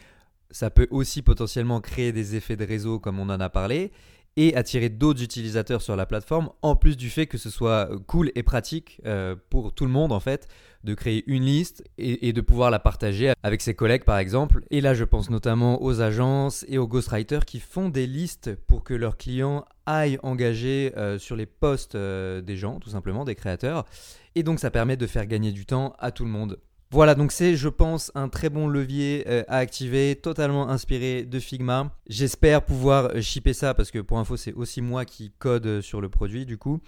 ça 0.50 0.68
peut 0.68 0.88
aussi 0.90 1.22
potentiellement 1.22 1.80
créer 1.80 2.12
des 2.12 2.36
effets 2.36 2.56
de 2.56 2.64
réseau 2.64 2.98
comme 2.98 3.18
on 3.18 3.30
en 3.30 3.40
a 3.40 3.48
parlé 3.48 3.90
et 4.36 4.54
attirer 4.54 4.88
d'autres 4.88 5.22
utilisateurs 5.22 5.82
sur 5.82 5.96
la 5.96 6.06
plateforme, 6.06 6.50
en 6.62 6.76
plus 6.76 6.96
du 6.96 7.10
fait 7.10 7.26
que 7.26 7.38
ce 7.38 7.50
soit 7.50 7.90
cool 8.06 8.30
et 8.34 8.42
pratique 8.42 9.00
euh, 9.04 9.34
pour 9.50 9.72
tout 9.72 9.84
le 9.84 9.90
monde 9.90 10.12
en 10.12 10.20
fait, 10.20 10.46
de 10.84 10.94
créer 10.94 11.24
une 11.26 11.42
liste 11.42 11.82
et, 11.98 12.32
de 12.32 12.40
pouvoir 12.40 12.70
la 12.70 12.78
partager 12.78 13.32
avec 13.42 13.60
ses 13.60 13.74
collègues 13.74 14.04
par 14.04 14.18
exemple. 14.18 14.62
Et 14.70 14.80
là 14.80 14.94
je 14.94 15.04
pense 15.04 15.28
notamment 15.28 15.82
aux 15.82 16.00
agences 16.00 16.64
et 16.68 16.78
aux 16.78 16.86
ghostwriters 16.86 17.44
qui 17.44 17.58
font 17.58 17.88
des 17.88 18.06
listes 18.06 18.54
pour 18.68 18.84
que 18.84 18.94
leurs 18.94 19.16
clients 19.16 19.64
aillent 19.86 20.18
engager 20.22 20.92
euh, 20.96 21.18
sur 21.18 21.34
les 21.34 21.46
posts 21.46 21.96
euh, 21.96 22.40
des 22.40 22.56
gens, 22.56 22.78
tout 22.78 22.90
simplement, 22.90 23.24
des 23.24 23.34
créateurs. 23.34 23.86
Et 24.34 24.44
donc 24.44 24.60
ça 24.60 24.70
permet 24.70 24.96
de 24.96 25.06
faire 25.06 25.26
gagner 25.26 25.50
du 25.50 25.66
temps 25.66 25.94
à 25.98 26.12
tout 26.12 26.24
le 26.24 26.30
monde. 26.30 26.58
Voilà, 26.90 27.14
donc 27.14 27.32
c'est, 27.32 27.54
je 27.54 27.68
pense, 27.68 28.10
un 28.14 28.30
très 28.30 28.48
bon 28.48 28.66
levier 28.66 29.24
euh, 29.28 29.42
à 29.46 29.58
activer, 29.58 30.16
totalement 30.16 30.70
inspiré 30.70 31.24
de 31.24 31.38
Figma. 31.38 31.94
J'espère 32.08 32.64
pouvoir 32.64 33.10
euh, 33.14 33.20
shipper 33.20 33.52
ça 33.52 33.74
parce 33.74 33.90
que 33.90 33.98
pour 33.98 34.18
info, 34.18 34.38
c'est 34.38 34.54
aussi 34.54 34.80
moi 34.80 35.04
qui 35.04 35.30
code 35.38 35.66
euh, 35.66 35.82
sur 35.82 36.00
le 36.00 36.08
produit 36.08 36.46
du 36.46 36.56
coup, 36.56 36.80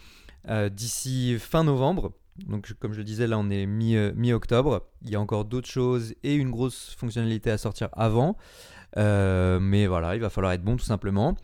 d'ici 0.71 1.37
fin 1.39 1.65
novembre. 1.65 2.13
Donc, 2.47 2.73
comme 2.79 2.95
je 2.95 2.99
le 2.99 3.05
disais, 3.05 3.27
là, 3.27 3.37
on 3.39 3.51
est 3.51 3.67
mi-octobre. 3.67 4.87
Il 5.03 5.11
y 5.11 5.17
a 5.17 5.21
encore 5.21 5.45
d'autres 5.45 5.69
choses 5.69 6.15
et 6.23 6.35
une 6.35 6.51
grosse 6.51 6.97
fonctionnalité 6.99 7.51
à 7.51 7.59
sortir 7.59 7.91
avant. 7.93 8.39
mais 8.97 9.87
voilà, 9.87 10.15
il 10.15 10.23
va 10.23 10.31
falloir 10.31 10.55
être 10.55 10.65
bon 10.65 10.79
tout 10.79 10.85
simplement. 10.87 11.37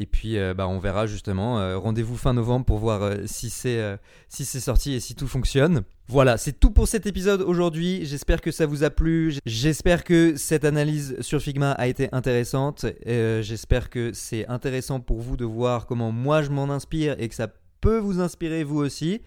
Et 0.00 0.06
puis, 0.06 0.38
euh, 0.38 0.54
bah, 0.54 0.66
on 0.66 0.78
verra 0.78 1.06
justement. 1.06 1.60
Euh, 1.60 1.76
rendez-vous 1.76 2.16
fin 2.16 2.32
novembre 2.32 2.64
pour 2.64 2.78
voir 2.78 3.02
euh, 3.02 3.16
si 3.26 3.50
c'est 3.50 3.98
si 4.30 4.46
sorti 4.46 4.94
et 4.94 5.00
si 5.00 5.14
tout 5.14 5.28
fonctionne. 5.28 5.82
Voilà, 6.08 6.38
c'est 6.38 6.58
tout 6.58 6.70
pour 6.70 6.88
cet 6.88 7.06
épisode 7.06 7.42
aujourd'hui. 7.42 8.06
J'espère 8.06 8.40
que 8.40 8.50
ça 8.50 8.64
vous 8.64 8.82
a 8.82 8.88
plu. 8.88 9.34
J'espère 9.44 10.02
que 10.02 10.36
cette 10.36 10.64
analyse 10.64 11.20
sur 11.20 11.40
Figma 11.40 11.72
a 11.72 11.86
été 11.86 12.08
intéressante. 12.12 12.86
J'espère 13.06 13.90
que 13.90 14.12
c'est 14.14 14.48
intéressant 14.48 15.00
pour 15.00 15.20
vous 15.20 15.36
de 15.36 15.44
voir 15.44 15.86
comment 15.86 16.10
moi 16.10 16.42
je 16.42 16.50
m'en 16.50 16.70
inspire 16.70 17.14
et 17.18 17.28
que 17.28 17.34
ça 17.34 17.48
peut 17.80 17.98
vous 17.98 18.20
inspirer 18.20 18.64
vous 18.64 18.78
aussi. 18.78 19.20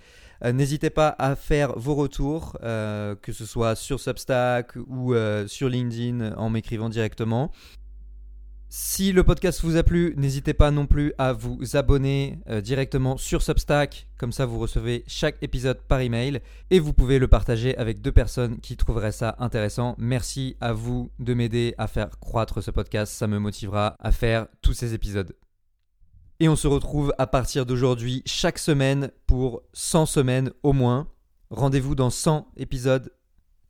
N'hésitez 0.43 0.89
pas 0.89 1.15
à 1.19 1.37
faire 1.37 1.77
vos 1.77 1.95
retours, 1.95 2.57
que 2.61 3.31
ce 3.31 3.45
soit 3.45 3.75
sur 3.75 4.01
Substack 4.01 4.75
ou 4.87 5.13
sur 5.47 5.69
LinkedIn 5.69 6.35
en 6.35 6.49
m'écrivant 6.49 6.89
directement. 6.89 7.51
Si 8.75 9.11
le 9.11 9.23
podcast 9.23 9.61
vous 9.61 9.77
a 9.77 9.83
plu, 9.83 10.15
n'hésitez 10.17 10.55
pas 10.55 10.71
non 10.71 10.87
plus 10.87 11.13
à 11.19 11.31
vous 11.31 11.75
abonner 11.75 12.39
euh, 12.49 12.59
directement 12.59 13.17
sur 13.17 13.43
Substack, 13.43 14.07
comme 14.17 14.31
ça 14.31 14.47
vous 14.47 14.57
recevez 14.57 15.03
chaque 15.05 15.37
épisode 15.43 15.77
par 15.87 15.99
email 15.99 16.41
et 16.71 16.79
vous 16.79 16.91
pouvez 16.91 17.19
le 17.19 17.27
partager 17.27 17.77
avec 17.77 18.01
deux 18.01 18.11
personnes 18.11 18.59
qui 18.61 18.75
trouveraient 18.75 19.11
ça 19.11 19.35
intéressant. 19.37 19.93
Merci 19.99 20.57
à 20.59 20.73
vous 20.73 21.11
de 21.19 21.35
m'aider 21.35 21.75
à 21.77 21.85
faire 21.85 22.19
croître 22.19 22.63
ce 22.63 22.71
podcast, 22.71 23.13
ça 23.13 23.27
me 23.27 23.37
motivera 23.37 23.95
à 23.99 24.11
faire 24.11 24.47
tous 24.63 24.73
ces 24.73 24.95
épisodes. 24.95 25.35
Et 26.39 26.49
on 26.49 26.55
se 26.55 26.67
retrouve 26.67 27.13
à 27.19 27.27
partir 27.27 27.67
d'aujourd'hui 27.67 28.23
chaque 28.25 28.57
semaine 28.57 29.11
pour 29.27 29.61
100 29.73 30.07
semaines 30.07 30.51
au 30.63 30.73
moins. 30.73 31.07
Rendez-vous 31.51 31.93
dans 31.93 32.09
100 32.09 32.47
épisodes. 32.57 33.13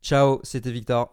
Ciao, 0.01 0.39
c'était 0.43 0.71
Victor. 0.71 1.11